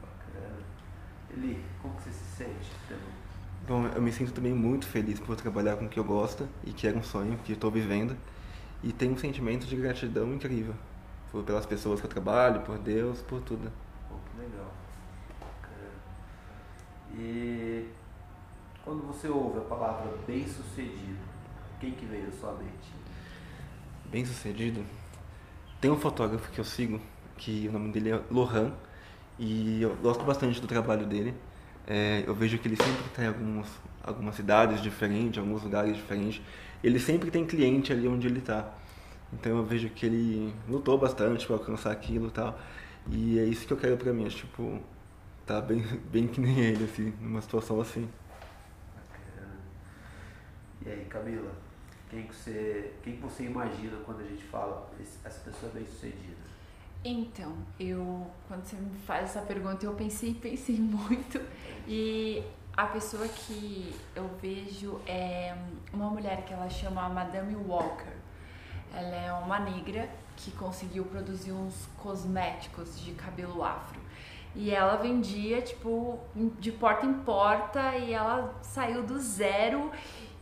Bacana. 0.01 0.57
Eli, 1.35 1.65
como 1.81 1.95
você 1.95 2.11
se 2.11 2.37
sente? 2.37 2.71
Bom, 3.67 3.87
eu 3.87 4.03
me 4.03 4.13
sinto 4.13 4.33
também 4.33 4.53
muito 4.53 4.87
feliz 4.87 5.21
por 5.21 5.37
trabalhar 5.37 5.77
com 5.77 5.87
o 5.87 5.89
que 5.89 5.99
eu 5.99 6.05
gosto 6.05 6.49
e 6.65 6.73
que 6.73 6.87
era 6.87 6.99
um 6.99 7.03
sonho 7.03 7.39
que 7.39 7.53
estou 7.53 7.71
vivendo. 7.71 8.17
E 8.83 8.93
tenho 8.93 9.13
um 9.13 9.19
sentimento 9.19 9.67
de 9.67 9.77
gratidão 9.77 10.33
incrível 10.35 10.75
por, 11.31 11.45
pelas 11.45 11.65
pessoas 11.65 12.01
que 12.01 12.07
eu 12.07 12.11
trabalho, 12.11 12.61
por 12.61 12.77
Deus, 12.79 13.23
por 13.23 13.41
tudo. 13.41 13.71
Pô, 14.09 14.17
que 14.17 14.43
legal. 14.43 14.73
Bacana. 15.41 15.91
E 17.15 17.89
quando 18.85 19.07
você 19.07 19.29
ouve 19.29 19.59
a 19.59 19.63
palavra 19.63 20.13
bem-sucedido, 20.27 21.19
quem 21.79 21.93
que 21.93 22.07
veio 22.07 22.29
à 22.29 22.33
sua 22.33 22.53
mente? 22.55 23.03
bem 24.13 24.27
sucedido. 24.27 24.85
Tem 25.81 25.91
um 25.91 25.97
fotógrafo 25.97 26.53
que 26.53 26.61
eu 26.61 26.65
sigo, 26.65 27.01
que 27.39 27.67
o 27.69 27.73
nome 27.73 27.91
dele 27.91 28.11
é 28.11 28.21
Lohan, 28.31 28.71
e 29.39 29.81
eu 29.81 29.97
gosto 29.97 30.23
bastante 30.23 30.61
do 30.61 30.67
trabalho 30.67 31.07
dele. 31.07 31.35
É, 31.87 32.23
eu 32.27 32.35
vejo 32.35 32.59
que 32.59 32.69
ele 32.69 32.77
sempre 32.77 33.07
está 33.07 33.25
em 33.25 33.29
algumas, 33.29 33.69
algumas 34.05 34.35
cidades 34.35 34.83
diferentes, 34.83 35.39
alguns 35.39 35.63
lugares 35.63 35.97
diferentes. 35.97 36.43
Ele 36.85 37.01
sempre 37.01 37.31
tem 37.31 37.47
cliente 37.47 37.91
ali 37.91 38.07
onde 38.07 38.27
ele 38.27 38.41
está. 38.41 38.71
Então 39.33 39.57
eu 39.57 39.65
vejo 39.65 39.89
que 39.89 40.05
ele 40.05 40.55
lutou 40.69 40.99
bastante 40.99 41.47
para 41.47 41.57
alcançar 41.57 41.91
aquilo 41.91 42.29
e 42.29 42.31
tal. 42.31 42.59
E 43.11 43.39
é 43.39 43.45
isso 43.45 43.67
que 43.67 43.73
eu 43.73 43.79
quero 43.79 43.97
para 43.97 44.13
mim, 44.13 44.27
é, 44.27 44.29
tipo, 44.29 44.79
tá 45.53 45.61
bem, 45.61 45.83
bem 46.11 46.27
que 46.27 46.41
nem 46.41 46.59
ele, 46.59 46.85
assim, 46.85 47.13
numa 47.21 47.43
situação 47.43 47.79
assim. 47.79 48.09
E 50.85 50.89
aí, 50.89 51.05
Camila? 51.05 51.53
Quem 52.09 52.27
que 52.27 52.35
você, 52.35 52.95
quem 53.03 53.17
que 53.17 53.23
você 53.23 53.45
imagina 53.45 53.99
quando 54.05 54.21
a 54.21 54.25
gente 54.25 54.43
fala 54.45 54.91
essa 55.25 55.41
pessoa 55.41 55.71
é 55.73 55.75
bem 55.77 55.87
sucedida? 55.87 56.43
Então, 57.05 57.55
eu 57.79 58.27
quando 58.49 58.65
você 58.65 58.77
me 58.77 58.97
faz 59.01 59.25
essa 59.25 59.43
pergunta, 59.43 59.85
eu 59.85 59.95
pensei, 59.95 60.35
pensei 60.35 60.77
muito 60.81 61.41
e 61.87 62.43
a 62.77 62.87
pessoa 62.87 63.27
que 63.29 63.95
eu 64.17 64.29
vejo 64.41 65.01
é 65.07 65.55
uma 65.93 66.09
mulher 66.09 66.45
que 66.45 66.53
ela 66.53 66.69
chama 66.71 67.09
Madame 67.09 67.57
Walker. 67.57 68.13
Ela 68.95 69.17
é 69.17 69.33
uma 69.33 69.59
negra 69.59 70.09
que 70.37 70.51
conseguiu 70.53 71.05
produzir 71.05 71.53
uns 71.53 71.89
cosméticos 71.99 73.01
de 73.01 73.13
cabelo 73.13 73.63
afro. 73.65 74.02
E 74.55 74.71
ela 74.71 74.97
vendia, 74.97 75.63
tipo, 75.63 76.19
de 76.59 76.71
porta 76.71 77.07
em 77.07 77.15
porta 77.15 77.97
e 77.97 78.13
ela 78.13 78.55
saiu 78.61 79.03
do 79.03 79.19
zero 79.19 79.91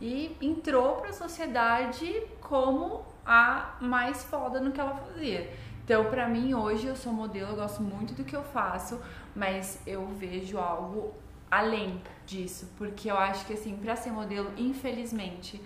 e 0.01 0.35
entrou 0.41 0.95
para 0.95 1.09
a 1.09 1.13
sociedade 1.13 2.21
como 2.41 3.05
a 3.25 3.77
mais 3.79 4.23
foda 4.23 4.59
no 4.59 4.71
que 4.71 4.81
ela 4.81 4.95
fazia. 4.95 5.49
Então, 5.83 6.05
para 6.05 6.27
mim, 6.27 6.53
hoje 6.53 6.87
eu 6.87 6.95
sou 6.95 7.13
modelo, 7.13 7.51
eu 7.51 7.55
gosto 7.55 7.81
muito 7.81 8.13
do 8.13 8.23
que 8.23 8.35
eu 8.35 8.43
faço, 8.43 8.99
mas 9.35 9.81
eu 9.85 10.05
vejo 10.07 10.57
algo 10.57 11.13
além 11.49 12.01
disso, 12.25 12.69
porque 12.77 13.11
eu 13.11 13.17
acho 13.17 13.45
que, 13.45 13.53
assim, 13.53 13.75
para 13.75 13.95
ser 13.95 14.11
modelo, 14.11 14.51
infelizmente, 14.57 15.61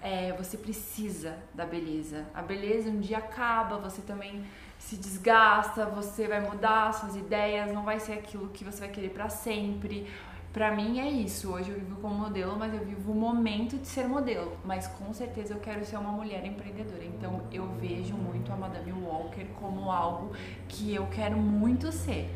é, 0.00 0.32
você 0.34 0.56
precisa 0.56 1.36
da 1.52 1.64
beleza. 1.66 2.26
A 2.32 2.42
beleza 2.42 2.88
um 2.90 3.00
dia 3.00 3.18
acaba, 3.18 3.78
você 3.78 4.02
também 4.02 4.44
se 4.78 4.96
desgasta, 4.96 5.86
você 5.86 6.28
vai 6.28 6.40
mudar 6.40 6.92
suas 6.92 7.16
ideias, 7.16 7.72
não 7.72 7.84
vai 7.84 7.98
ser 7.98 8.12
aquilo 8.12 8.48
que 8.48 8.64
você 8.64 8.80
vai 8.80 8.88
querer 8.88 9.10
para 9.10 9.28
sempre. 9.28 10.06
Pra 10.52 10.74
mim 10.74 10.98
é 10.98 11.10
isso. 11.10 11.52
Hoje 11.52 11.70
eu 11.70 11.78
vivo 11.78 11.96
como 11.96 12.14
modelo, 12.14 12.56
mas 12.58 12.72
eu 12.72 12.80
vivo 12.80 13.12
o 13.12 13.14
momento 13.14 13.76
de 13.76 13.86
ser 13.86 14.08
modelo. 14.08 14.56
Mas 14.64 14.86
com 14.86 15.12
certeza 15.12 15.52
eu 15.52 15.60
quero 15.60 15.84
ser 15.84 15.98
uma 15.98 16.12
mulher 16.12 16.46
empreendedora. 16.46 17.04
Então 17.04 17.42
eu 17.52 17.66
vejo 17.74 18.14
muito 18.14 18.50
a 18.50 18.56
Madame 18.56 18.92
Walker 18.92 19.44
como 19.60 19.90
algo 19.90 20.32
que 20.66 20.94
eu 20.94 21.06
quero 21.08 21.36
muito 21.36 21.92
ser. 21.92 22.34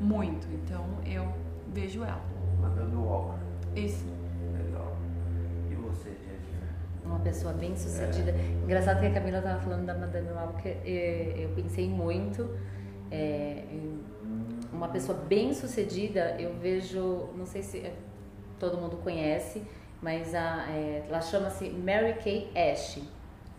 Muito. 0.00 0.46
Então 0.50 0.86
eu 1.04 1.30
vejo 1.68 2.02
ela. 2.02 2.24
Madame 2.58 2.96
Walker. 2.96 3.38
Isso. 3.74 4.15
Uma 7.16 7.24
pessoa 7.24 7.54
bem 7.54 7.74
sucedida. 7.74 8.30
É. 8.30 8.64
Engraçado 8.64 9.00
que 9.00 9.06
a 9.06 9.12
Camila 9.12 9.40
tava 9.40 9.58
falando 9.60 9.86
da 9.86 9.94
Madame 9.94 10.28
Walker. 10.28 10.76
Eu 10.84 11.48
pensei 11.54 11.88
muito. 11.88 12.46
É, 13.10 13.64
uma 14.70 14.88
pessoa 14.88 15.16
bem 15.16 15.54
sucedida, 15.54 16.36
eu 16.38 16.54
vejo, 16.58 17.30
não 17.34 17.46
sei 17.46 17.62
se 17.62 17.90
todo 18.58 18.76
mundo 18.76 18.98
conhece, 18.98 19.62
mas 20.02 20.34
a, 20.34 20.66
é, 20.68 21.06
ela 21.08 21.22
chama-se 21.22 21.70
Mary 21.70 22.14
Kay 22.22 22.50
Ash. 22.54 23.00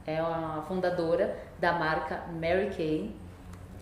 É 0.06 0.20
a 0.20 0.64
fundadora 0.68 1.36
da 1.60 1.74
marca 1.74 2.26
Mary 2.40 2.70
Kay. 2.76 3.16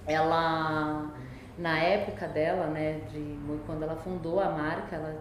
Ela 0.08 1.12
na 1.58 1.80
época 1.80 2.28
dela, 2.28 2.68
né, 2.68 3.00
de 3.12 3.38
quando 3.66 3.84
ela 3.84 3.96
fundou 3.96 4.42
a 4.42 4.50
marca, 4.50 4.98
ela, 4.98 5.16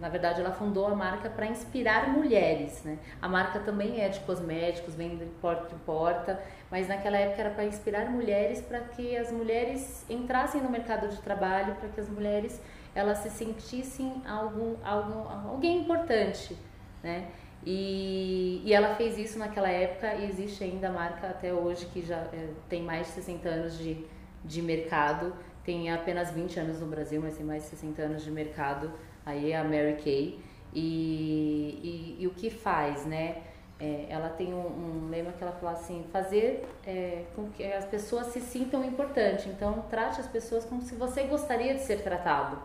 na 0.00 0.08
verdade 0.08 0.40
ela 0.40 0.52
fundou 0.52 0.86
a 0.86 0.94
marca 0.94 1.30
para 1.30 1.46
inspirar 1.46 2.08
mulheres, 2.08 2.82
né? 2.82 2.98
A 3.22 3.28
marca 3.28 3.60
também 3.60 4.00
é 4.00 4.08
de 4.08 4.18
cosméticos, 4.20 4.96
vem 4.96 5.16
de 5.16 5.26
porta 5.40 5.72
em 5.72 5.78
porta, 5.78 6.42
mas 6.68 6.88
naquela 6.88 7.16
época 7.16 7.42
era 7.42 7.50
para 7.50 7.64
inspirar 7.64 8.10
mulheres 8.10 8.60
para 8.60 8.80
que 8.80 9.16
as 9.16 9.30
mulheres 9.30 10.04
entrassem 10.10 10.60
no 10.60 10.68
mercado 10.68 11.08
de 11.08 11.18
trabalho, 11.22 11.76
para 11.76 11.88
que 11.90 12.00
as 12.00 12.08
mulheres 12.08 12.60
elas 12.92 13.18
se 13.18 13.30
sentissem 13.30 14.20
algum, 14.26 14.74
algum 14.82 15.48
alguém 15.48 15.82
importante, 15.82 16.56
né? 17.04 17.28
E, 17.64 18.62
e 18.64 18.72
ela 18.72 18.96
fez 18.96 19.16
isso 19.18 19.38
naquela 19.38 19.68
época 19.68 20.14
e 20.14 20.28
existe 20.28 20.64
ainda 20.64 20.88
a 20.88 20.92
marca 20.92 21.28
até 21.28 21.52
hoje 21.52 21.86
que 21.86 22.02
já 22.02 22.16
é, 22.32 22.48
tem 22.68 22.82
mais 22.82 23.08
de 23.08 23.12
60 23.14 23.48
anos 23.48 23.78
de, 23.78 24.04
de 24.44 24.62
mercado 24.62 25.34
tem 25.68 25.92
apenas 25.92 26.30
20 26.30 26.60
anos 26.60 26.80
no 26.80 26.86
Brasil, 26.86 27.20
mas 27.22 27.36
tem 27.36 27.44
mais 27.44 27.64
de 27.64 27.68
60 27.68 28.00
anos 28.00 28.24
de 28.24 28.30
mercado, 28.30 28.90
aí 29.26 29.52
é 29.52 29.58
a 29.58 29.62
Mary 29.62 29.98
Kay. 30.02 30.40
E, 30.72 32.16
e, 32.18 32.22
e 32.22 32.26
o 32.26 32.30
que 32.30 32.48
faz, 32.48 33.04
né? 33.04 33.42
É, 33.78 34.06
ela 34.08 34.30
tem 34.30 34.54
um, 34.54 34.66
um, 34.66 35.10
lema 35.10 35.30
que 35.32 35.42
ela 35.42 35.52
fala 35.52 35.72
assim, 35.72 36.06
fazer 36.10 36.66
é, 36.86 37.26
com 37.36 37.50
que 37.50 37.62
as 37.70 37.84
pessoas 37.84 38.28
se 38.28 38.40
sintam 38.40 38.82
importantes. 38.82 39.46
Então, 39.46 39.84
trate 39.90 40.18
as 40.18 40.26
pessoas 40.26 40.64
como 40.64 40.80
se 40.80 40.94
você 40.94 41.24
gostaria 41.24 41.74
de 41.74 41.82
ser 41.82 42.02
tratado. 42.02 42.56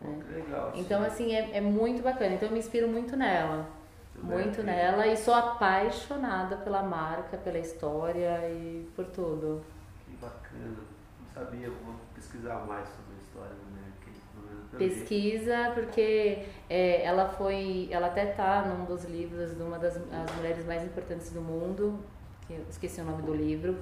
Né? 0.00 0.18
Legal, 0.34 0.72
então, 0.74 1.02
sim. 1.02 1.06
assim, 1.06 1.34
é, 1.36 1.58
é, 1.58 1.60
muito 1.60 2.02
bacana. 2.02 2.34
Então, 2.34 2.48
eu 2.48 2.52
me 2.52 2.58
inspiro 2.58 2.88
muito 2.88 3.16
nela. 3.16 3.68
Muito 4.20 4.60
nela 4.60 5.06
e 5.06 5.16
sou 5.16 5.34
apaixonada 5.34 6.56
pela 6.56 6.82
marca, 6.82 7.36
pela 7.36 7.58
história 7.60 8.40
e 8.50 8.88
por 8.96 9.06
tudo. 9.06 9.64
Que 10.04 10.16
bacana. 10.16 10.78
Não 11.20 11.42
sabia, 11.44 11.70
vou 11.70 11.94
pesquisar 12.24 12.66
mais 12.66 12.88
sobre 12.88 13.14
a 13.14 13.22
história 13.22 13.54
do 13.54 13.74
Kay. 14.04 14.78
pesquisa 14.78 15.72
porque 15.74 16.46
é, 16.68 17.04
ela 17.04 17.28
foi, 17.28 17.88
ela 17.90 18.08
até 18.08 18.26
tá 18.26 18.62
num 18.62 18.84
dos 18.84 19.04
livros 19.04 19.54
de 19.56 19.62
uma 19.62 19.78
das 19.78 19.96
as 19.96 20.36
mulheres 20.36 20.64
mais 20.64 20.84
importantes 20.84 21.30
do 21.30 21.40
mundo, 21.40 22.00
que 22.46 22.54
eu 22.54 22.64
esqueci 22.68 23.00
o 23.00 23.04
nome 23.04 23.22
do 23.22 23.34
livro. 23.34 23.76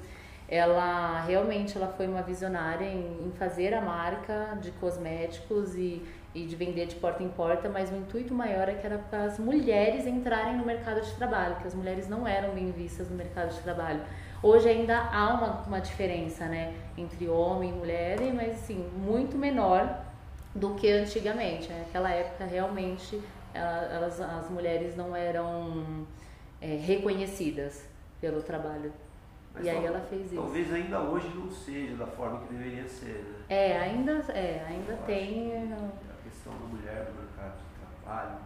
Ela 0.48 1.22
realmente 1.22 1.78
ela 1.78 1.88
foi 1.88 2.06
uma 2.06 2.20
visionária 2.20 2.84
em, 2.84 3.26
em 3.26 3.32
fazer 3.32 3.72
a 3.72 3.80
marca 3.80 4.58
de 4.60 4.70
cosméticos 4.72 5.74
e, 5.76 6.02
e 6.34 6.46
de 6.46 6.56
vender 6.56 6.86
de 6.86 6.94
porta 6.96 7.22
em 7.22 7.28
porta, 7.28 7.68
mas 7.68 7.90
o 7.90 7.96
intuito 7.96 8.32
maior 8.34 8.68
é 8.68 8.74
que 8.74 8.86
era 8.86 8.98
para 8.98 9.24
as 9.24 9.38
mulheres 9.38 10.06
entrarem 10.06 10.56
no 10.56 10.64
mercado 10.64 11.00
de 11.02 11.12
trabalho, 11.14 11.56
que 11.56 11.66
as 11.66 11.74
mulheres 11.74 12.08
não 12.08 12.26
eram 12.26 12.54
bem 12.54 12.70
vistas 12.70 13.10
no 13.10 13.16
mercado 13.16 13.54
de 13.54 13.60
trabalho. 13.60 14.00
Hoje 14.42 14.68
ainda 14.68 14.98
há 14.98 15.34
uma, 15.34 15.62
uma 15.66 15.80
diferença, 15.80 16.46
né, 16.46 16.74
entre 16.96 17.28
homem 17.28 17.70
e 17.70 17.72
mulher, 17.72 18.18
mas 18.34 18.54
assim, 18.54 18.88
muito 18.96 19.36
menor 19.36 20.04
do 20.54 20.74
que 20.74 20.90
antigamente. 20.90 21.70
Naquela 21.70 22.10
época, 22.10 22.44
realmente, 22.44 23.20
elas, 23.54 24.20
as 24.20 24.50
mulheres 24.50 24.96
não 24.96 25.14
eram 25.14 26.06
é, 26.60 26.76
reconhecidas 26.76 27.86
pelo 28.20 28.42
trabalho. 28.42 28.92
Mas 29.54 29.66
e 29.66 29.70
aí 29.70 29.84
ela 29.84 30.00
fez 30.00 30.26
isso. 30.26 30.36
Talvez 30.36 30.72
ainda 30.72 31.00
hoje 31.00 31.28
não 31.34 31.50
seja 31.50 31.94
da 31.96 32.06
forma 32.06 32.40
que 32.40 32.54
deveria 32.54 32.88
ser, 32.88 33.22
né? 33.22 33.44
É, 33.48 33.78
ainda, 33.78 34.12
é, 34.30 34.64
ainda 34.66 34.96
tem. 35.04 35.70
Questão 36.42 36.52
da 36.54 36.66
mulher 36.66 37.12
no 37.14 37.22
mercado 37.22 37.56
de 37.56 38.02
trabalho, 38.02 38.36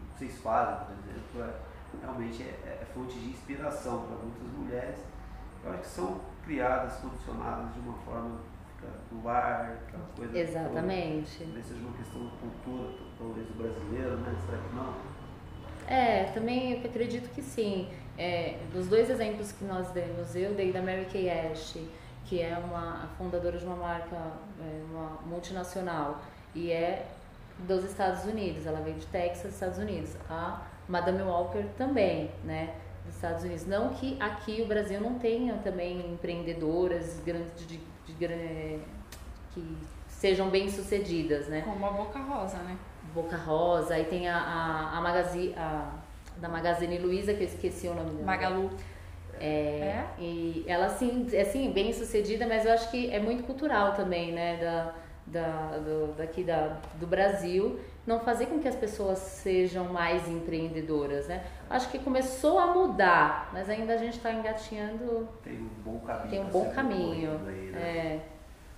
o 0.00 0.14
que 0.14 0.18
vocês 0.18 0.38
fazem, 0.38 0.86
por 0.86 0.94
exemplo, 0.94 1.42
é, 1.42 2.00
realmente 2.00 2.42
é, 2.42 2.78
é 2.80 2.86
fonte 2.94 3.18
de 3.18 3.30
inspiração 3.30 4.06
para 4.06 4.16
muitas 4.16 4.48
mulheres. 4.58 5.00
Eu 5.62 5.72
acho 5.72 5.82
que 5.82 5.88
são 5.88 6.20
criadas, 6.44 6.94
condicionadas 6.96 7.74
de 7.74 7.80
uma 7.80 7.98
forma 7.98 8.38
do 9.10 9.28
ar, 9.28 9.78
aquela 9.86 10.06
coisa. 10.16 10.38
Exatamente. 10.38 11.38
Talvez 11.38 11.66
seja 11.66 11.80
uma 11.80 11.96
questão 11.96 12.26
de 12.26 12.30
cultura, 12.36 12.94
talvez 13.18 13.46
do 13.48 13.54
brasileiro, 13.58 14.16
né? 14.18 14.36
Será 14.46 14.58
que 14.62 14.74
não? 14.74 14.94
É, 15.86 16.24
também 16.32 16.72
eu 16.72 16.88
acredito 16.88 17.28
que 17.34 17.42
sim. 17.42 17.88
É, 18.16 18.58
dos 18.72 18.88
dois 18.88 19.10
exemplos 19.10 19.52
que 19.52 19.64
nós 19.64 19.90
demos, 19.90 20.34
eu 20.34 20.54
dei 20.54 20.72
da 20.72 20.80
Mary 20.80 21.06
Kay 21.06 21.28
Ash, 21.28 21.78
que 22.24 22.40
é 22.40 22.56
uma 22.56 23.08
fundadora 23.18 23.58
de 23.58 23.64
uma 23.64 23.76
marca, 23.76 24.16
é, 24.16 24.84
uma 24.90 25.20
multinacional, 25.26 26.20
e 26.54 26.72
é 26.72 27.06
dos 27.66 27.84
Estados 27.84 28.24
Unidos, 28.24 28.66
ela 28.66 28.80
veio 28.80 28.96
de 28.96 29.06
Texas, 29.06 29.54
Estados 29.54 29.78
Unidos. 29.78 30.16
A 30.28 30.62
Madame 30.88 31.22
Walker 31.22 31.64
também, 31.76 32.30
né? 32.44 32.74
Dos 33.04 33.14
Estados 33.14 33.42
Unidos. 33.42 33.66
Não 33.66 33.90
que 33.90 34.16
aqui 34.20 34.62
o 34.62 34.66
Brasil 34.66 35.00
não 35.00 35.18
tenha 35.18 35.54
também 35.58 36.12
empreendedoras 36.12 37.20
grandes 37.24 37.66
de 37.66 37.80
que 39.52 39.76
sejam 40.08 40.50
bem 40.50 40.68
sucedidas, 40.68 41.48
né? 41.48 41.62
Como 41.62 41.84
a 41.84 41.90
Boca 41.90 42.18
Rosa, 42.18 42.58
né? 42.58 42.76
Boca 43.14 43.36
Rosa, 43.36 43.94
aí 43.94 44.04
tem 44.04 44.28
a, 44.28 44.36
a, 44.36 44.98
a, 44.98 45.00
Magazine, 45.00 45.54
a 45.56 45.92
da 46.36 46.48
Magazine 46.48 46.98
Luiza, 46.98 47.34
que 47.34 47.42
eu 47.42 47.48
esqueci 47.48 47.88
o 47.88 47.94
nome 47.94 48.10
dela. 48.10 48.24
Magalu. 48.24 48.70
É, 49.40 49.44
é? 49.46 50.06
E 50.18 50.64
ela, 50.66 50.86
assim, 50.86 51.28
é 51.32 51.42
assim, 51.42 51.70
bem 51.70 51.92
sucedida, 51.92 52.46
mas 52.46 52.64
eu 52.64 52.72
acho 52.72 52.90
que 52.90 53.10
é 53.12 53.20
muito 53.20 53.44
cultural 53.44 53.94
também, 53.94 54.32
né? 54.32 54.56
Da, 54.56 54.94
da, 55.32 55.78
do, 55.78 56.14
daqui 56.16 56.42
da, 56.42 56.78
do 56.98 57.06
Brasil, 57.06 57.78
não 58.06 58.20
fazer 58.20 58.46
com 58.46 58.58
que 58.58 58.68
as 58.68 58.74
pessoas 58.74 59.18
sejam 59.18 59.92
mais 59.92 60.26
empreendedoras, 60.28 61.28
né? 61.28 61.44
Acho 61.68 61.90
que 61.90 61.98
começou 61.98 62.58
a 62.58 62.68
mudar, 62.68 63.50
mas 63.52 63.68
ainda 63.68 63.94
a 63.94 63.98
gente 63.98 64.16
está 64.16 64.32
engatinhando. 64.32 65.28
Tem 65.42 65.54
um 65.54 65.68
bom 65.84 66.00
caminho. 66.00 66.30
Tem 66.30 66.40
um 66.40 66.48
bom 66.48 66.70
caminho. 66.70 67.40
Aí, 67.46 67.70
né? 67.70 67.80
é. 67.80 68.28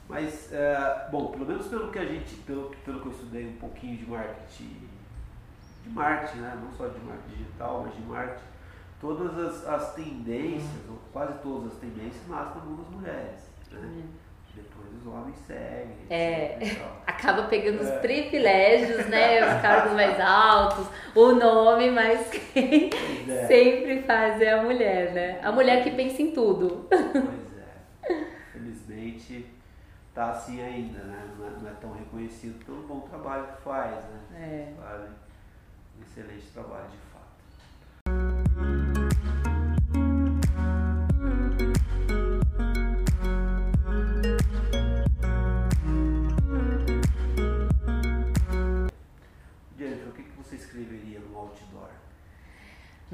Mas, 0.09 0.53
é, 0.53 1.09
bom, 1.13 1.29
pelo 1.29 1.47
menos 1.47 1.69
pelo 1.69 1.93
que 1.93 1.99
a 1.99 2.05
gente, 2.05 2.35
pelo, 2.39 2.75
pelo 2.85 3.01
que 3.01 3.07
eu 3.07 3.13
estudei 3.13 3.47
um 3.47 3.57
pouquinho 3.59 3.97
de 3.97 4.11
marketing, 4.11 4.89
de 5.85 5.91
marketing, 5.91 6.39
né? 6.39 6.61
Não 6.61 6.73
só 6.73 6.89
de 6.89 6.99
marketing 6.99 7.37
digital, 7.37 7.85
mas 7.87 7.95
de 7.95 8.03
marketing, 8.03 8.45
todas 9.01 9.39
as, 9.39 9.69
as 9.69 9.95
tendências, 9.95 10.89
ou 10.89 10.99
quase 11.13 11.39
todas 11.39 11.73
as 11.73 11.79
tendências, 11.79 12.27
nascem 12.29 12.57
na 12.57 12.65
mão 12.65 12.77
das 12.77 12.89
mulheres. 12.89 13.51
Né? 13.71 14.05
É. 14.05 14.20
Depois 14.91 15.07
os 15.07 15.07
homens 15.07 15.37
seguem. 15.47 15.97
É, 16.11 16.59
acaba 17.07 17.45
pegando 17.45 17.83
é. 17.83 17.83
os 17.83 18.01
privilégios, 18.01 19.07
né? 19.07 19.41
Os 19.55 19.63
cargos 19.63 19.93
mais 19.93 20.21
altos, 20.21 20.87
o 21.15 21.33
nome, 21.33 21.91
mas 21.91 22.29
quem 22.53 22.91
é. 23.29 23.47
sempre 23.47 24.03
faz 24.03 24.41
é 24.41 24.53
a 24.53 24.63
mulher, 24.63 25.13
né? 25.13 25.41
A 25.43 25.53
mulher 25.53 25.83
que 25.85 25.91
pensa 25.91 26.21
em 26.23 26.33
tudo. 26.33 26.87
Pois 26.89 28.19
é. 28.19 28.25
Felizmente 28.53 29.47
tá 30.15 30.31
assim 30.31 30.61
ainda, 30.61 30.99
né? 31.05 31.29
Não 31.39 31.47
é, 31.47 31.51
não 31.63 31.71
é 31.71 31.75
tão 31.81 31.93
reconhecido 31.93 32.65
pelo 32.65 32.83
bom 32.83 33.01
trabalho 33.01 33.47
que 33.47 33.63
faz, 33.63 33.97
né? 34.05 34.21
É. 34.35 34.73
Um 35.99 36.03
excelente 36.03 36.47
trabalho 36.53 36.89
de 36.89 37.11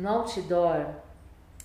No 0.06 0.12
outdoor, 0.12 0.86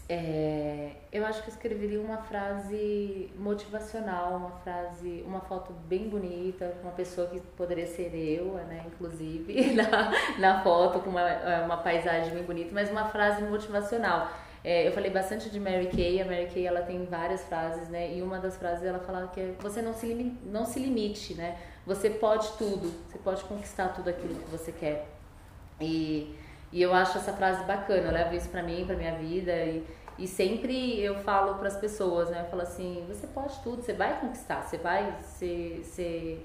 é, 0.10 0.94
eu 1.12 1.24
acho 1.28 1.44
que 1.44 1.50
eu 1.50 1.54
escreveria 1.54 2.02
uma 2.02 2.18
frase 2.18 3.32
motivacional, 3.38 4.36
uma 4.36 4.50
frase, 4.64 5.24
uma 5.28 5.42
foto 5.42 5.72
bem 5.88 6.10
bonita, 6.10 6.74
uma 6.82 6.92
pessoa 6.92 7.28
que 7.28 7.40
poderia 7.40 7.86
ser 7.86 8.16
eu, 8.16 8.56
né, 8.66 8.84
inclusive, 8.88 9.74
na, 9.78 10.12
na 10.40 10.64
foto, 10.64 11.02
com 11.02 11.12
uma, 11.12 11.24
uma 11.66 11.78
paisagem 11.78 12.34
bem 12.34 12.42
bonita, 12.42 12.72
mas 12.74 12.90
uma 12.90 13.10
frase 13.10 13.44
motivacional. 13.44 14.32
É, 14.64 14.88
eu 14.88 14.92
falei 14.92 15.12
bastante 15.12 15.48
de 15.48 15.60
Mary 15.60 15.90
Kay, 15.90 16.20
a 16.20 16.26
Mary 16.26 16.48
Kay 16.52 16.66
ela 16.66 16.82
tem 16.82 17.06
várias 17.06 17.44
frases, 17.44 17.90
né? 17.90 18.12
E 18.12 18.24
uma 18.24 18.40
das 18.40 18.58
frases 18.58 18.84
ela 18.84 19.00
fala 19.02 19.28
que 19.28 19.40
é, 19.40 19.54
você 19.60 19.84
não 19.84 19.94
se, 19.94 20.36
não 20.46 20.66
se 20.66 20.80
limite, 20.80 21.36
né? 21.36 21.60
Você 21.86 22.10
pode 22.10 22.52
tudo, 22.58 22.92
você 23.08 23.20
pode 23.20 23.44
conquistar 23.44 23.90
tudo 23.90 24.10
aquilo 24.10 24.34
que 24.34 24.50
você 24.50 24.72
quer. 24.72 25.08
E 25.80 26.36
e 26.72 26.82
eu 26.82 26.94
acho 26.94 27.18
essa 27.18 27.34
frase 27.34 27.64
bacana, 27.66 28.08
eu 28.08 28.12
levo 28.12 28.36
isso 28.36 28.50
pra 28.50 28.64
mim, 28.64 28.86
pra 28.86 28.96
minha 28.96 29.16
vida. 29.16 29.52
E, 29.52 29.86
e 30.18 30.28
sempre 30.28 31.02
eu 31.02 31.16
falo 31.20 31.56
para 31.56 31.68
as 31.68 31.78
pessoas, 31.78 32.30
né? 32.30 32.42
Eu 32.42 32.50
falo 32.50 32.62
assim, 32.62 33.04
você 33.08 33.28
pode 33.28 33.60
tudo, 33.62 33.82
você 33.82 33.94
vai 33.94 34.20
conquistar, 34.20 34.62
você 34.62 34.78
vai, 34.78 35.16
você, 35.20 35.82
você, 35.84 36.40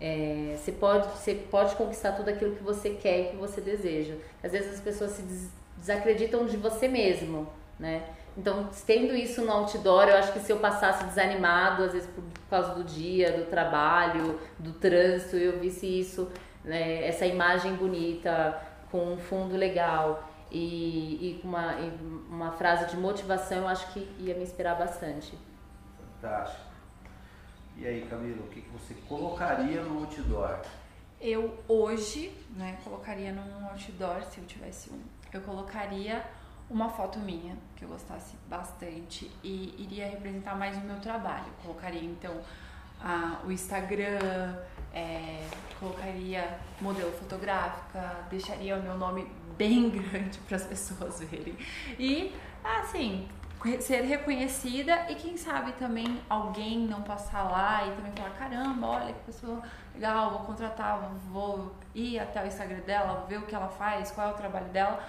é, 0.00 0.54
você, 0.56 0.72
pode, 0.72 1.06
você 1.08 1.34
pode 1.34 1.76
conquistar 1.76 2.12
tudo 2.12 2.28
aquilo 2.28 2.56
que 2.56 2.62
você 2.62 2.90
quer 2.90 3.20
e 3.20 3.24
que 3.30 3.36
você 3.36 3.60
deseja. 3.60 4.14
Às 4.42 4.52
vezes 4.52 4.74
as 4.74 4.80
pessoas 4.80 5.12
se 5.12 5.22
des 5.22 5.58
desacreditam 5.78 6.44
de 6.46 6.56
você 6.56 6.88
mesmo, 6.88 7.48
né? 7.78 8.02
Então, 8.36 8.68
tendo 8.86 9.14
isso 9.14 9.42
no 9.42 9.50
outdoor, 9.50 10.08
eu 10.08 10.16
acho 10.16 10.32
que 10.32 10.38
se 10.38 10.52
eu 10.52 10.58
passasse 10.58 11.04
desanimado, 11.04 11.84
às 11.84 11.92
vezes 11.92 12.08
por 12.08 12.22
causa 12.48 12.74
do 12.74 12.84
dia, 12.84 13.32
do 13.32 13.46
trabalho, 13.46 14.38
do 14.58 14.72
trânsito, 14.72 15.36
eu 15.36 15.58
visse 15.58 15.86
isso, 15.86 16.30
né, 16.64 17.06
essa 17.06 17.26
imagem 17.26 17.74
bonita, 17.74 18.60
com 18.90 19.12
um 19.12 19.18
fundo 19.18 19.56
legal 19.56 20.28
e, 20.50 21.30
e 21.30 21.38
com 21.40 21.48
uma, 21.48 21.74
uma 22.28 22.52
frase 22.52 22.90
de 22.90 22.96
motivação, 22.96 23.58
eu 23.58 23.68
acho 23.68 23.92
que 23.92 24.00
ia 24.18 24.34
me 24.34 24.42
inspirar 24.42 24.74
bastante. 24.74 25.36
Fantástico. 26.20 26.68
E 27.76 27.86
aí, 27.86 28.06
Camila, 28.06 28.42
o 28.42 28.48
que, 28.48 28.62
que 28.62 28.70
você 28.70 28.94
colocaria 29.08 29.82
no 29.82 30.00
outdoor? 30.00 30.60
Eu 31.20 31.58
hoje, 31.68 32.36
né, 32.56 32.78
colocaria 32.82 33.32
num 33.32 33.68
outdoor, 33.68 34.22
se 34.24 34.38
eu 34.38 34.46
tivesse 34.46 34.90
um, 34.90 35.00
eu 35.32 35.40
colocaria 35.42 36.24
uma 36.70 36.88
foto 36.88 37.18
minha, 37.18 37.56
que 37.76 37.84
eu 37.84 37.88
gostasse 37.88 38.36
bastante, 38.48 39.30
e 39.42 39.74
iria 39.78 40.06
representar 40.06 40.56
mais 40.56 40.76
o 40.76 40.80
meu 40.80 40.98
trabalho. 41.00 41.46
Colocaria 41.62 42.02
então 42.02 42.40
a, 43.00 43.40
o 43.44 43.52
Instagram, 43.52 44.56
é, 44.92 45.46
colocaria 45.78 46.58
modelo 46.80 47.12
fotográfica, 47.12 48.24
deixaria 48.30 48.76
o 48.76 48.82
meu 48.82 48.96
nome 48.96 49.30
bem 49.56 49.90
grande 49.90 50.38
para 50.38 50.56
as 50.56 50.64
pessoas 50.64 51.20
verem. 51.20 51.56
E, 51.98 52.34
assim, 52.64 53.28
ser 53.80 54.02
reconhecida 54.02 55.10
e 55.10 55.14
quem 55.16 55.36
sabe 55.36 55.72
também 55.72 56.20
alguém 56.28 56.86
não 56.86 57.02
passar 57.02 57.42
lá 57.44 57.86
e 57.86 57.96
também 57.96 58.12
falar, 58.12 58.30
caramba, 58.30 58.86
olha 58.86 59.12
que 59.12 59.20
pessoa 59.24 59.62
legal, 59.94 60.30
vou 60.30 60.40
contratar, 60.40 61.10
vou 61.30 61.74
ir 61.94 62.20
até 62.20 62.42
o 62.42 62.46
Instagram 62.46 62.80
dela, 62.80 63.26
ver 63.28 63.38
o 63.38 63.42
que 63.46 63.54
ela 63.54 63.68
faz, 63.68 64.12
qual 64.12 64.28
é 64.28 64.32
o 64.32 64.36
trabalho 64.36 64.68
dela, 64.68 65.02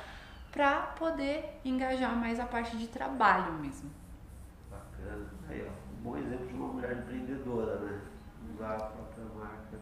para 0.52 0.82
poder 0.98 1.60
engajar 1.64 2.16
mais 2.16 2.40
a 2.40 2.46
parte 2.46 2.76
de 2.76 2.88
trabalho 2.88 3.54
mesmo. 3.54 3.92
Bacana. 4.70 5.28
Aí, 5.48 5.64
ó, 5.68 6.00
um 6.00 6.04
bom 6.04 6.18
exemplo 6.18 6.48
de 6.48 6.54
uma 6.54 6.68
mulher 6.70 6.98
empreendedora, 6.98 7.76
né? 7.80 8.02
Usar. 8.56 8.92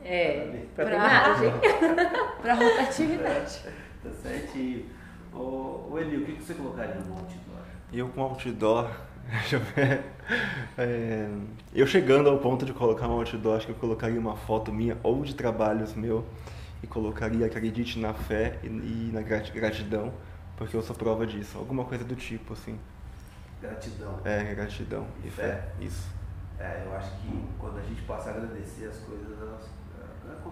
É, 0.07 0.65
para 0.75 0.95
imagem. 0.95 1.51
para 2.41 2.53
rotatividade. 2.53 3.61
Tá 4.03 4.09
certinho. 4.23 4.85
O, 5.33 5.89
o 5.91 5.99
Eli, 5.99 6.17
o 6.17 6.25
que, 6.25 6.33
que 6.33 6.43
você 6.43 6.53
colocaria 6.53 6.95
no 6.95 7.13
outdoor? 7.13 7.57
Eu 7.91 8.09
com 8.09 8.21
outdoor, 8.21 8.89
Deixa 9.27 9.57
eu 9.57 9.59
ver. 9.59 10.03
É, 10.77 11.29
eu 11.73 11.85
chegando 11.85 12.29
ao 12.29 12.37
ponto 12.39 12.65
de 12.65 12.73
colocar 12.73 13.07
um 13.07 13.11
outdoor, 13.11 13.57
acho 13.57 13.65
que 13.65 13.71
eu 13.71 13.77
colocaria 13.77 14.19
uma 14.19 14.35
foto 14.35 14.71
minha 14.71 14.97
ou 15.03 15.23
de 15.23 15.35
trabalhos 15.35 15.93
meu 15.93 16.25
e 16.81 16.87
colocaria 16.87 17.45
acredite 17.45 17.99
na 17.99 18.13
fé 18.13 18.57
e, 18.63 18.67
e 18.67 19.09
na 19.13 19.21
gratidão, 19.21 20.13
porque 20.55 20.75
eu 20.75 20.81
sou 20.81 20.95
prova 20.95 21.27
disso. 21.27 21.57
Alguma 21.57 21.83
coisa 21.83 22.05
do 22.05 22.15
tipo, 22.15 22.53
assim. 22.53 22.79
Gratidão. 23.61 24.19
É, 24.23 24.53
gratidão 24.53 25.07
e, 25.23 25.29
fé. 25.29 25.43
fé. 25.43 25.71
Isso. 25.81 26.07
É, 26.59 26.83
eu 26.85 26.95
acho 26.95 27.11
que 27.17 27.43
quando 27.59 27.79
a 27.79 27.81
gente 27.81 28.01
passa 28.03 28.29
a 28.29 28.33
agradecer 28.33 28.85
as 28.85 28.97
coisas, 28.99 29.39
elas, 29.41 29.69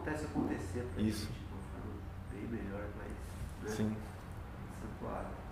elas 0.08 0.24
acontecem 0.24 0.26
acontecer 0.26 0.88
pra 0.94 1.02
Isso. 1.02 1.26
gente 1.26 1.40
de 1.40 1.54
uma 1.54 1.62
forma 1.72 1.94
bem 2.32 2.48
melhor, 2.48 2.84
mas. 2.98 3.70
Né? 3.70 3.76
Sim. 3.76 3.98
Acentuado. 4.78 5.46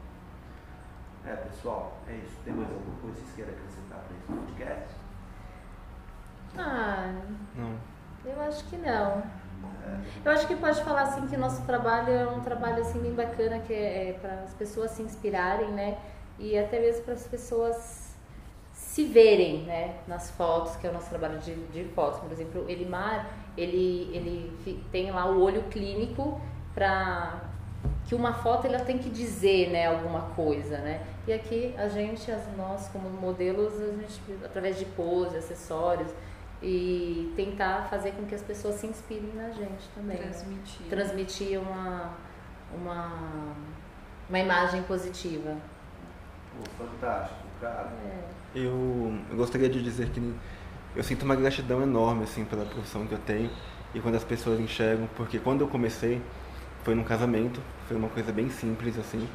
É, 1.26 1.36
pessoal, 1.36 1.98
é 2.08 2.16
isso. 2.16 2.38
Tem 2.44 2.54
mais 2.54 2.70
alguma 2.70 3.00
coisa 3.00 3.16
que 3.16 3.22
vocês 3.24 3.36
querem 3.36 3.54
acrescentar 3.54 4.00
para 4.00 4.18
esse 4.18 4.46
podcast? 4.46 4.96
Ah, 6.58 7.14
não. 7.56 7.78
Eu 8.26 8.42
acho 8.42 8.64
que 8.66 8.78
não. 8.78 9.24
Eu 10.24 10.32
acho 10.32 10.48
que 10.48 10.56
pode 10.56 10.82
falar 10.84 11.04
assim 11.04 11.28
que 11.28 11.38
nosso 11.38 11.66
trabalho 11.66 12.12
é 12.12 12.28
um 12.28 12.42
trabalho 12.42 12.82
assim 12.82 13.00
bem 13.00 13.14
bacana 13.14 13.60
que 13.60 13.74
é, 13.74 14.10
é 14.10 14.14
para 14.14 14.42
as 14.42 14.54
pessoas 14.54 14.92
se 14.92 15.02
inspirarem, 15.02 15.72
né? 15.72 15.98
E 16.40 16.58
até 16.58 16.80
mesmo 16.80 17.04
para 17.04 17.14
as 17.14 17.28
pessoas 17.28 18.16
se 18.74 19.06
verem, 19.06 19.64
né? 19.64 20.00
Nas 20.08 20.32
fotos, 20.32 20.76
que 20.76 20.88
é 20.88 20.90
o 20.90 20.94
nosso 20.94 21.10
trabalho 21.10 21.40
de, 21.40 21.56
de 21.68 21.86
fotos. 21.94 22.20
Por 22.20 22.32
exemplo, 22.32 22.66
o 22.66 22.70
Elimar, 22.70 23.28
ele 23.58 24.10
ele 24.14 24.84
tem 24.92 25.12
lá 25.12 25.26
o 25.30 25.42
olho 25.42 25.64
clínico 25.64 26.40
para 26.74 27.42
que 28.06 28.16
uma 28.16 28.34
foto 28.34 28.68
ela 28.68 28.80
tem 28.80 28.98
que 28.98 29.10
dizer, 29.10 29.70
né, 29.70 29.88
alguma 29.88 30.22
coisa, 30.36 30.78
né? 30.80 31.06
E 31.28 31.34
aqui 31.34 31.74
a 31.78 31.88
gente, 31.88 32.30
as 32.32 32.44
nós 32.58 32.88
como 32.90 33.10
modelos, 33.10 33.74
a 33.80 33.92
gente 33.92 34.22
através 34.44 34.78
de 34.78 34.86
pose, 34.86 35.38
acessórios, 35.38 36.12
e 36.62 37.32
tentar 37.36 37.88
fazer 37.90 38.12
com 38.12 38.26
que 38.26 38.34
as 38.34 38.42
pessoas 38.42 38.76
se 38.76 38.88
inspirem 38.88 39.34
na 39.36 39.50
gente 39.50 39.88
também. 39.94 40.18
Transmitir. 40.18 40.82
Né? 40.82 40.90
Transmitir 40.90 41.60
uma, 41.60 42.14
uma, 42.74 43.56
uma 44.30 44.40
imagem 44.40 44.82
positiva. 44.84 45.58
Pô, 46.58 46.86
fantástico, 46.86 47.42
cara. 47.60 47.92
É. 48.06 48.44
Eu, 48.56 49.14
eu 49.30 49.36
gostaria 49.36 49.68
de 49.68 49.82
dizer 49.82 50.10
que 50.10 50.20
eu 50.96 51.04
sinto 51.04 51.24
uma 51.24 51.36
gratidão 51.36 51.82
enorme 51.82 52.24
assim 52.24 52.46
pela 52.46 52.66
profissão 52.66 53.06
que 53.06 53.14
eu 53.14 53.20
tenho 53.20 53.50
e 53.94 54.00
quando 54.00 54.16
as 54.16 54.24
pessoas 54.24 54.60
enxergam, 54.60 55.08
porque 55.16 55.40
quando 55.40 55.62
eu 55.62 55.68
comecei 55.68 56.22
foi 56.84 56.96
num 56.96 57.04
casamento, 57.04 57.62
foi 57.88 57.96
uma 57.96 58.10
coisa 58.10 58.32
bem 58.32 58.50
simples 58.50 58.98
assim. 59.00 59.28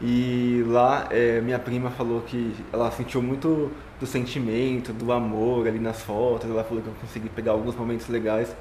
E 0.00 0.62
lá 0.66 1.06
é, 1.10 1.40
minha 1.40 1.58
prima 1.58 1.90
falou 1.90 2.20
que 2.20 2.54
ela 2.72 2.90
sentiu 2.90 3.22
muito 3.22 3.70
do 3.98 4.06
sentimento, 4.06 4.92
do 4.92 5.10
amor 5.10 5.66
ali 5.66 5.78
nas 5.78 6.02
fotos. 6.02 6.48
Ela 6.48 6.62
falou 6.62 6.82
que 6.82 6.88
eu 6.88 6.94
consegui 7.00 7.28
pegar 7.30 7.52
alguns 7.52 7.74
momentos 7.74 8.06
legais. 8.08 8.54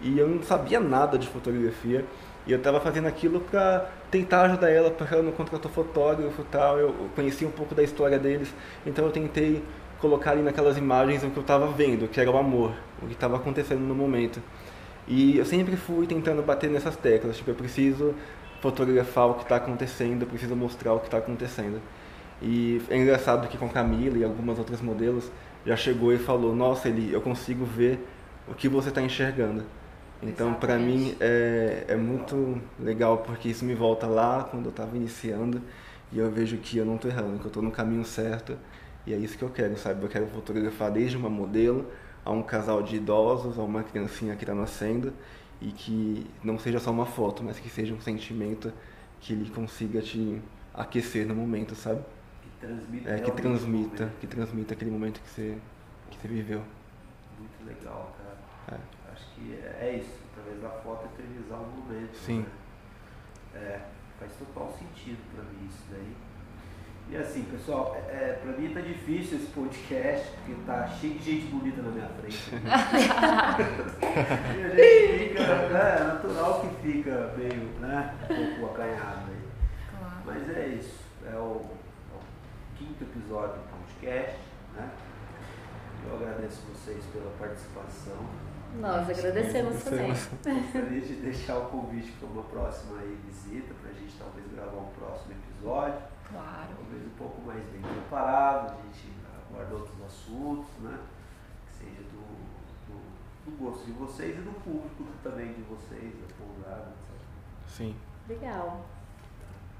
E 0.00 0.18
eu 0.18 0.28
não 0.28 0.42
sabia 0.42 0.78
nada 0.78 1.18
de 1.18 1.26
fotografia. 1.26 2.04
E 2.46 2.52
eu 2.52 2.58
estava 2.58 2.78
fazendo 2.78 3.08
aquilo 3.08 3.40
para 3.40 3.90
tentar 4.10 4.42
ajudar 4.42 4.70
ela, 4.70 4.90
porque 4.90 5.12
ela 5.12 5.24
não 5.24 5.32
contratou 5.32 5.70
fotógrafo 5.70 6.42
e 6.42 6.44
tal. 6.44 6.78
Eu 6.78 6.94
conhecia 7.16 7.48
um 7.48 7.50
pouco 7.50 7.74
da 7.74 7.82
história 7.82 8.18
deles. 8.18 8.54
Então 8.86 9.06
eu 9.06 9.10
tentei 9.10 9.64
colocar 10.00 10.32
ali 10.32 10.42
naquelas 10.42 10.76
imagens 10.76 11.22
o 11.22 11.30
que 11.30 11.36
eu 11.36 11.42
estava 11.42 11.66
vendo, 11.68 12.08
que 12.08 12.20
era 12.20 12.30
o 12.30 12.36
amor, 12.36 12.72
o 13.02 13.06
que 13.06 13.12
estava 13.12 13.36
acontecendo 13.36 13.80
no 13.80 13.94
momento. 13.94 14.40
E 15.08 15.38
eu 15.38 15.44
sempre 15.44 15.76
fui 15.76 16.06
tentando 16.06 16.42
bater 16.42 16.68
nessas 16.68 16.96
teclas. 16.96 17.36
Tipo, 17.36 17.50
eu 17.50 17.54
preciso 17.54 18.14
fotografar 18.60 19.28
o 19.28 19.34
que 19.34 19.42
está 19.42 19.56
acontecendo, 19.56 20.26
precisa 20.26 20.54
mostrar 20.54 20.94
o 20.94 20.98
que 20.98 21.06
está 21.06 21.18
acontecendo. 21.18 21.80
E 22.42 22.82
é 22.90 22.96
engraçado 22.96 23.48
que 23.48 23.56
com 23.56 23.68
Camila 23.68 24.18
e 24.18 24.24
algumas 24.24 24.58
outras 24.58 24.80
modelos 24.80 25.30
já 25.64 25.76
chegou 25.76 26.12
e 26.12 26.18
falou: 26.18 26.54
Nossa, 26.54 26.88
Eli, 26.88 27.12
eu 27.12 27.20
consigo 27.20 27.64
ver 27.64 28.04
o 28.48 28.54
que 28.54 28.68
você 28.68 28.88
está 28.88 29.00
enxergando. 29.00 29.64
Então, 30.22 30.54
para 30.54 30.78
mim, 30.78 31.14
é, 31.20 31.84
é 31.88 31.96
muito 31.96 32.60
legal 32.80 33.18
porque 33.18 33.48
isso 33.48 33.64
me 33.64 33.74
volta 33.74 34.06
lá 34.06 34.44
quando 34.50 34.66
eu 34.66 34.70
estava 34.70 34.96
iniciando 34.96 35.60
e 36.12 36.18
eu 36.18 36.30
vejo 36.30 36.56
que 36.58 36.78
eu 36.78 36.84
não 36.84 36.96
estou 36.96 37.10
errando, 37.10 37.38
que 37.38 37.44
eu 37.44 37.48
estou 37.48 37.62
no 37.62 37.70
caminho 37.70 38.04
certo. 38.04 38.56
E 39.06 39.14
é 39.14 39.16
isso 39.16 39.38
que 39.38 39.44
eu 39.44 39.50
quero, 39.50 39.76
sabe? 39.76 40.02
Eu 40.02 40.08
quero 40.08 40.26
fotografar 40.26 40.90
desde 40.90 41.16
uma 41.16 41.30
modelo 41.30 41.90
a 42.24 42.32
um 42.32 42.42
casal 42.42 42.82
de 42.82 42.96
idosos, 42.96 43.56
a 43.58 43.62
uma 43.62 43.84
criancinha 43.84 44.34
que 44.34 44.42
está 44.42 44.54
nascendo 44.54 45.12
e 45.60 45.70
que 45.70 46.26
não 46.42 46.58
seja 46.58 46.80
só 46.80 46.90
uma 46.90 47.06
foto, 47.06 47.42
mas 47.44 47.58
que 47.58 47.68
seja 47.68 47.94
um 47.94 48.00
sentimento 48.00 48.72
que 49.20 49.32
ele 49.32 49.48
consiga 49.50 50.02
te 50.02 50.42
aquecer 50.74 51.26
no 51.26 51.34
momento, 51.34 51.74
sabe? 51.74 52.02
Que 52.42 52.66
transmita. 52.66 53.10
É, 53.10 53.20
que 53.20 53.30
transmita, 53.30 54.12
que 54.20 54.26
transmita 54.26 54.74
aquele 54.74 54.90
momento 54.90 55.20
que 55.20 55.28
você, 55.30 55.56
que 56.10 56.18
você 56.18 56.28
viveu. 56.28 56.62
Muito 57.38 57.64
legal, 57.64 58.14
cara. 58.18 58.78
É. 58.80 59.12
Acho 59.12 59.26
que 59.34 59.54
é, 59.54 59.78
é 59.80 59.98
isso, 59.98 60.18
através 60.32 60.60
da 60.60 60.68
foto 60.82 61.06
eternizar 61.06 61.60
o 61.60 61.66
momento. 61.66 62.14
Sim. 62.16 62.40
Né? 62.40 62.46
É, 63.54 63.80
faz 64.18 64.32
total 64.32 64.76
sentido 64.76 65.18
para 65.32 65.44
mim 65.44 65.66
isso 65.66 65.84
daí. 65.90 66.12
E 67.08 67.16
assim, 67.16 67.44
pessoal, 67.44 67.96
é, 68.08 68.14
é 68.14 68.32
para 68.42 68.50
mim 68.52 68.74
tá 68.74 68.80
difícil 68.80 69.38
esse 69.38 69.46
podcast, 69.48 70.32
porque 70.32 70.54
tá 70.66 70.88
cheio 70.88 71.14
de 71.14 71.24
gente 71.24 71.46
bonita 71.46 71.80
na 71.80 71.90
minha 71.90 72.08
frente. 72.08 72.50
e 72.52 72.56
a 74.64 74.68
gente 74.76 75.28
fica, 75.28 75.68
né, 75.68 75.98
é 76.00 76.04
natural 76.04 76.60
que 76.60 76.68
fica 76.82 77.32
meio, 77.36 77.68
né, 77.80 78.12
um 78.28 78.60
pouco 78.60 78.74
acanhado 78.74 79.30
aí. 79.30 79.38
Claro. 79.96 80.16
Mas 80.24 80.50
é 80.56 80.66
isso, 80.68 80.98
é 81.24 81.36
o, 81.36 81.64
é 82.12 82.16
o 82.16 82.20
quinto 82.76 83.04
episódio 83.04 83.54
do 83.54 83.62
podcast, 83.70 84.40
né? 84.74 84.90
Eu 86.08 86.16
agradeço 86.16 86.62
vocês 86.72 87.04
pela 87.12 87.30
participação. 87.38 88.18
Nós 88.80 89.08
agradecemos 89.08 89.82
também. 89.82 90.08
Gostaria 90.08 91.00
de 91.00 91.14
deixar 91.14 91.58
o 91.58 91.66
convite 91.66 92.12
para 92.12 92.28
uma 92.28 92.42
próxima 92.42 93.00
aí, 93.00 93.16
visita, 93.26 93.72
para 93.80 93.90
a 93.90 93.94
gente 93.94 94.12
talvez 94.18 94.46
gravar 94.52 94.78
um 94.78 94.90
próximo 94.98 95.32
episódio. 95.32 96.02
Claro. 96.30 96.68
Talvez 96.76 97.06
um 97.06 97.16
pouco 97.16 97.40
mais 97.66 97.70
bem 97.70 97.80
preparado, 97.82 98.72
a 98.72 98.82
gente 98.82 99.12
aborda 99.50 99.74
outros 99.74 100.02
assuntos, 100.04 100.70
né? 100.80 100.98
Que 101.66 101.84
seja 101.84 102.02
do, 102.02 102.22
do, 102.86 103.50
do 103.50 103.56
gosto 103.58 103.84
de 103.84 103.92
vocês 103.92 104.38
e 104.38 104.40
do 104.40 104.52
público 104.60 105.04
também 105.22 105.52
de 105.52 105.62
vocês, 105.62 106.14
da 106.14 106.34
pousada, 106.34 106.88
etc. 106.90 107.26
Sim. 107.66 107.96
Legal. 108.28 108.84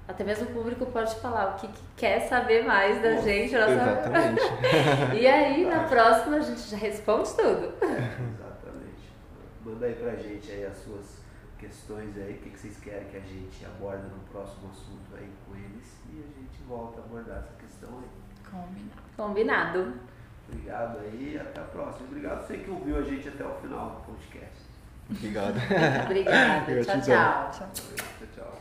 Até 0.08 0.22
mesmo 0.22 0.48
o 0.48 0.52
público 0.52 0.86
pode 0.86 1.16
falar 1.16 1.56
o 1.56 1.58
que, 1.58 1.66
que 1.66 1.82
quer 1.96 2.20
saber 2.28 2.64
mais 2.64 3.02
da 3.02 3.16
gente. 3.16 3.54
Nossa... 3.54 3.72
Exatamente. 3.72 4.42
e 5.20 5.26
aí, 5.26 5.66
na 5.66 5.84
próxima, 5.84 6.36
a 6.36 6.40
gente 6.40 6.60
já 6.60 6.76
responde 6.76 7.28
tudo. 7.30 7.74
Exatamente. 7.82 9.12
Manda 9.64 9.86
aí 9.86 9.94
pra 9.94 10.14
gente 10.14 10.50
aí 10.52 10.64
as 10.64 10.76
suas 10.76 11.25
questões 11.58 12.16
aí, 12.16 12.34
o 12.34 12.42
que, 12.42 12.50
que 12.50 12.58
vocês 12.58 12.76
querem 12.78 13.08
que 13.08 13.16
a 13.16 13.20
gente 13.20 13.64
aborde 13.64 14.04
no 14.04 14.20
próximo 14.30 14.70
assunto 14.70 15.14
aí 15.16 15.28
com 15.46 15.56
eles 15.56 15.96
e 16.12 16.20
a 16.20 16.40
gente 16.40 16.62
volta 16.68 17.00
a 17.00 17.04
abordar 17.04 17.38
essa 17.38 17.54
questão 17.58 17.90
aí. 17.98 18.50
Combinado. 18.50 19.02
Combinado. 19.16 19.92
Obrigado 20.48 20.98
aí, 21.00 21.38
até 21.40 21.60
a 21.60 21.64
próxima. 21.64 22.06
Obrigado 22.08 22.38
a 22.38 22.42
você 22.42 22.58
que 22.58 22.70
ouviu 22.70 22.98
a 22.98 23.02
gente 23.02 23.28
até 23.28 23.44
o 23.44 23.54
final 23.60 23.90
do 23.90 24.12
podcast. 24.12 24.66
Obrigado. 25.10 25.56
Obrigada. 26.04 26.84
tchau, 26.84 27.00
tchau. 27.00 27.50
Tchau, 27.52 27.68
tchau. 28.34 28.58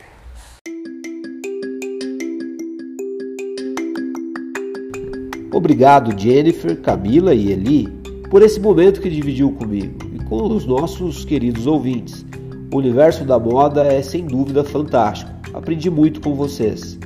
Obrigado, 5.52 6.18
Jennifer, 6.20 6.78
Camila 6.82 7.34
e 7.34 7.50
Eli, 7.50 7.88
por 8.30 8.42
esse 8.42 8.60
momento 8.60 9.00
que 9.00 9.08
dividiu 9.08 9.52
comigo 9.52 9.96
e 10.14 10.22
com 10.24 10.54
os 10.54 10.66
nossos 10.66 11.24
queridos 11.24 11.66
ouvintes. 11.66 12.25
O 12.76 12.78
universo 12.78 13.24
da 13.24 13.38
moda 13.38 13.84
é 13.84 14.02
sem 14.02 14.26
dúvida 14.26 14.62
fantástico. 14.62 15.30
Aprendi 15.54 15.88
muito 15.88 16.20
com 16.20 16.34
vocês. 16.34 16.98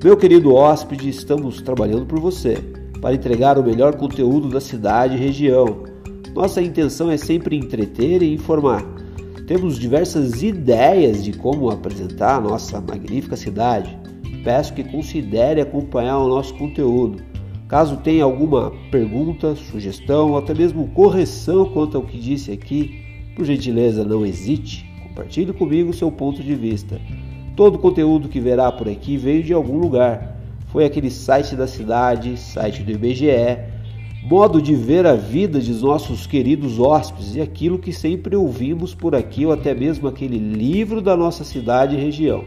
Meu 0.00 0.16
querido 0.16 0.54
hóspede, 0.54 1.08
estamos 1.08 1.60
trabalhando 1.60 2.06
por 2.06 2.20
você 2.20 2.58
para 3.00 3.16
entregar 3.16 3.58
o 3.58 3.64
melhor 3.64 3.96
conteúdo 3.96 4.48
da 4.48 4.60
cidade 4.60 5.16
e 5.16 5.18
região. 5.18 5.82
Nossa 6.32 6.62
intenção 6.62 7.10
é 7.10 7.16
sempre 7.16 7.56
entreter 7.56 8.22
e 8.22 8.32
informar. 8.32 8.84
Temos 9.48 9.76
diversas 9.76 10.40
ideias 10.40 11.24
de 11.24 11.32
como 11.32 11.68
apresentar 11.68 12.36
a 12.36 12.40
nossa 12.40 12.80
magnífica 12.80 13.34
cidade. 13.34 13.98
Peço 14.44 14.72
que 14.72 14.84
considere 14.84 15.60
acompanhar 15.60 16.18
o 16.18 16.28
nosso 16.28 16.54
conteúdo. 16.54 17.20
Caso 17.66 17.96
tenha 17.96 18.22
alguma 18.22 18.70
pergunta, 18.92 19.56
sugestão 19.56 20.30
ou 20.30 20.38
até 20.38 20.54
mesmo 20.54 20.86
correção 20.90 21.64
quanto 21.72 21.96
ao 21.96 22.04
que 22.04 22.20
disse 22.20 22.52
aqui, 22.52 23.02
por 23.34 23.44
gentileza 23.44 24.04
não 24.04 24.24
hesite, 24.24 24.87
compartilhe 25.18 25.52
comigo 25.52 25.92
seu 25.92 26.12
ponto 26.12 26.40
de 26.44 26.54
vista. 26.54 27.00
Todo 27.56 27.74
o 27.74 27.78
conteúdo 27.78 28.28
que 28.28 28.38
verá 28.38 28.70
por 28.70 28.88
aqui 28.88 29.16
veio 29.16 29.42
de 29.42 29.52
algum 29.52 29.76
lugar. 29.76 30.36
Foi 30.68 30.84
aquele 30.84 31.10
site 31.10 31.56
da 31.56 31.66
cidade, 31.66 32.36
site 32.36 32.84
do 32.84 32.92
IBGE, 32.92 33.58
modo 34.22 34.62
de 34.62 34.76
ver 34.76 35.06
a 35.06 35.14
vida 35.14 35.58
de 35.58 35.72
nossos 35.72 36.24
queridos 36.24 36.78
hóspedes 36.78 37.34
e 37.34 37.40
aquilo 37.40 37.80
que 37.80 37.92
sempre 37.92 38.36
ouvimos 38.36 38.94
por 38.94 39.12
aqui, 39.16 39.44
ou 39.44 39.52
até 39.52 39.74
mesmo 39.74 40.06
aquele 40.06 40.38
livro 40.38 41.02
da 41.02 41.16
nossa 41.16 41.42
cidade 41.42 41.96
e 41.96 42.00
região. 42.00 42.44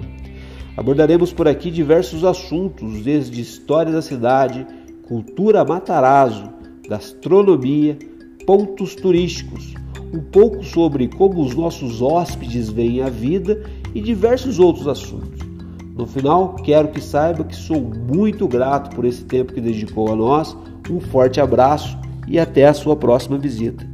Abordaremos 0.78 1.34
por 1.34 1.50
aqui 1.50 1.70
diversos 1.70 2.24
assuntos, 2.24 3.02
desde 3.02 3.42
história 3.42 3.92
da 3.92 4.02
cidade, 4.02 4.66
cultura 5.10 5.66
Matarazzo, 5.66 6.50
gastronomia, 6.88 7.98
pontos 8.46 8.96
turísticos, 8.96 9.74
um 10.14 10.20
pouco 10.20 10.64
sobre 10.64 11.08
como 11.08 11.42
os 11.42 11.56
nossos 11.56 12.02
hóspedes 12.02 12.70
veem 12.70 13.02
a 13.02 13.10
vida 13.10 13.64
e 13.94 14.02
diversos 14.02 14.60
outros 14.60 14.88
assuntos. 14.88 15.40
No 15.96 16.06
final, 16.06 16.56
quero 16.56 16.88
que 16.88 17.02
saiba 17.02 17.44
que 17.44 17.56
sou 17.56 17.82
muito 17.82 18.48
grato 18.48 18.96
por 18.96 19.06
esse 19.06 19.24
tempo 19.24 19.54
que 19.54 19.62
dedicou 19.62 20.12
a 20.12 20.16
nós. 20.16 20.56
Um 20.90 21.00
forte 21.00 21.40
abraço 21.40 21.98
e 22.28 22.40
até 22.40 22.66
a 22.66 22.74
sua 22.74 22.96
próxima 22.96 23.38
visita. 23.38 23.91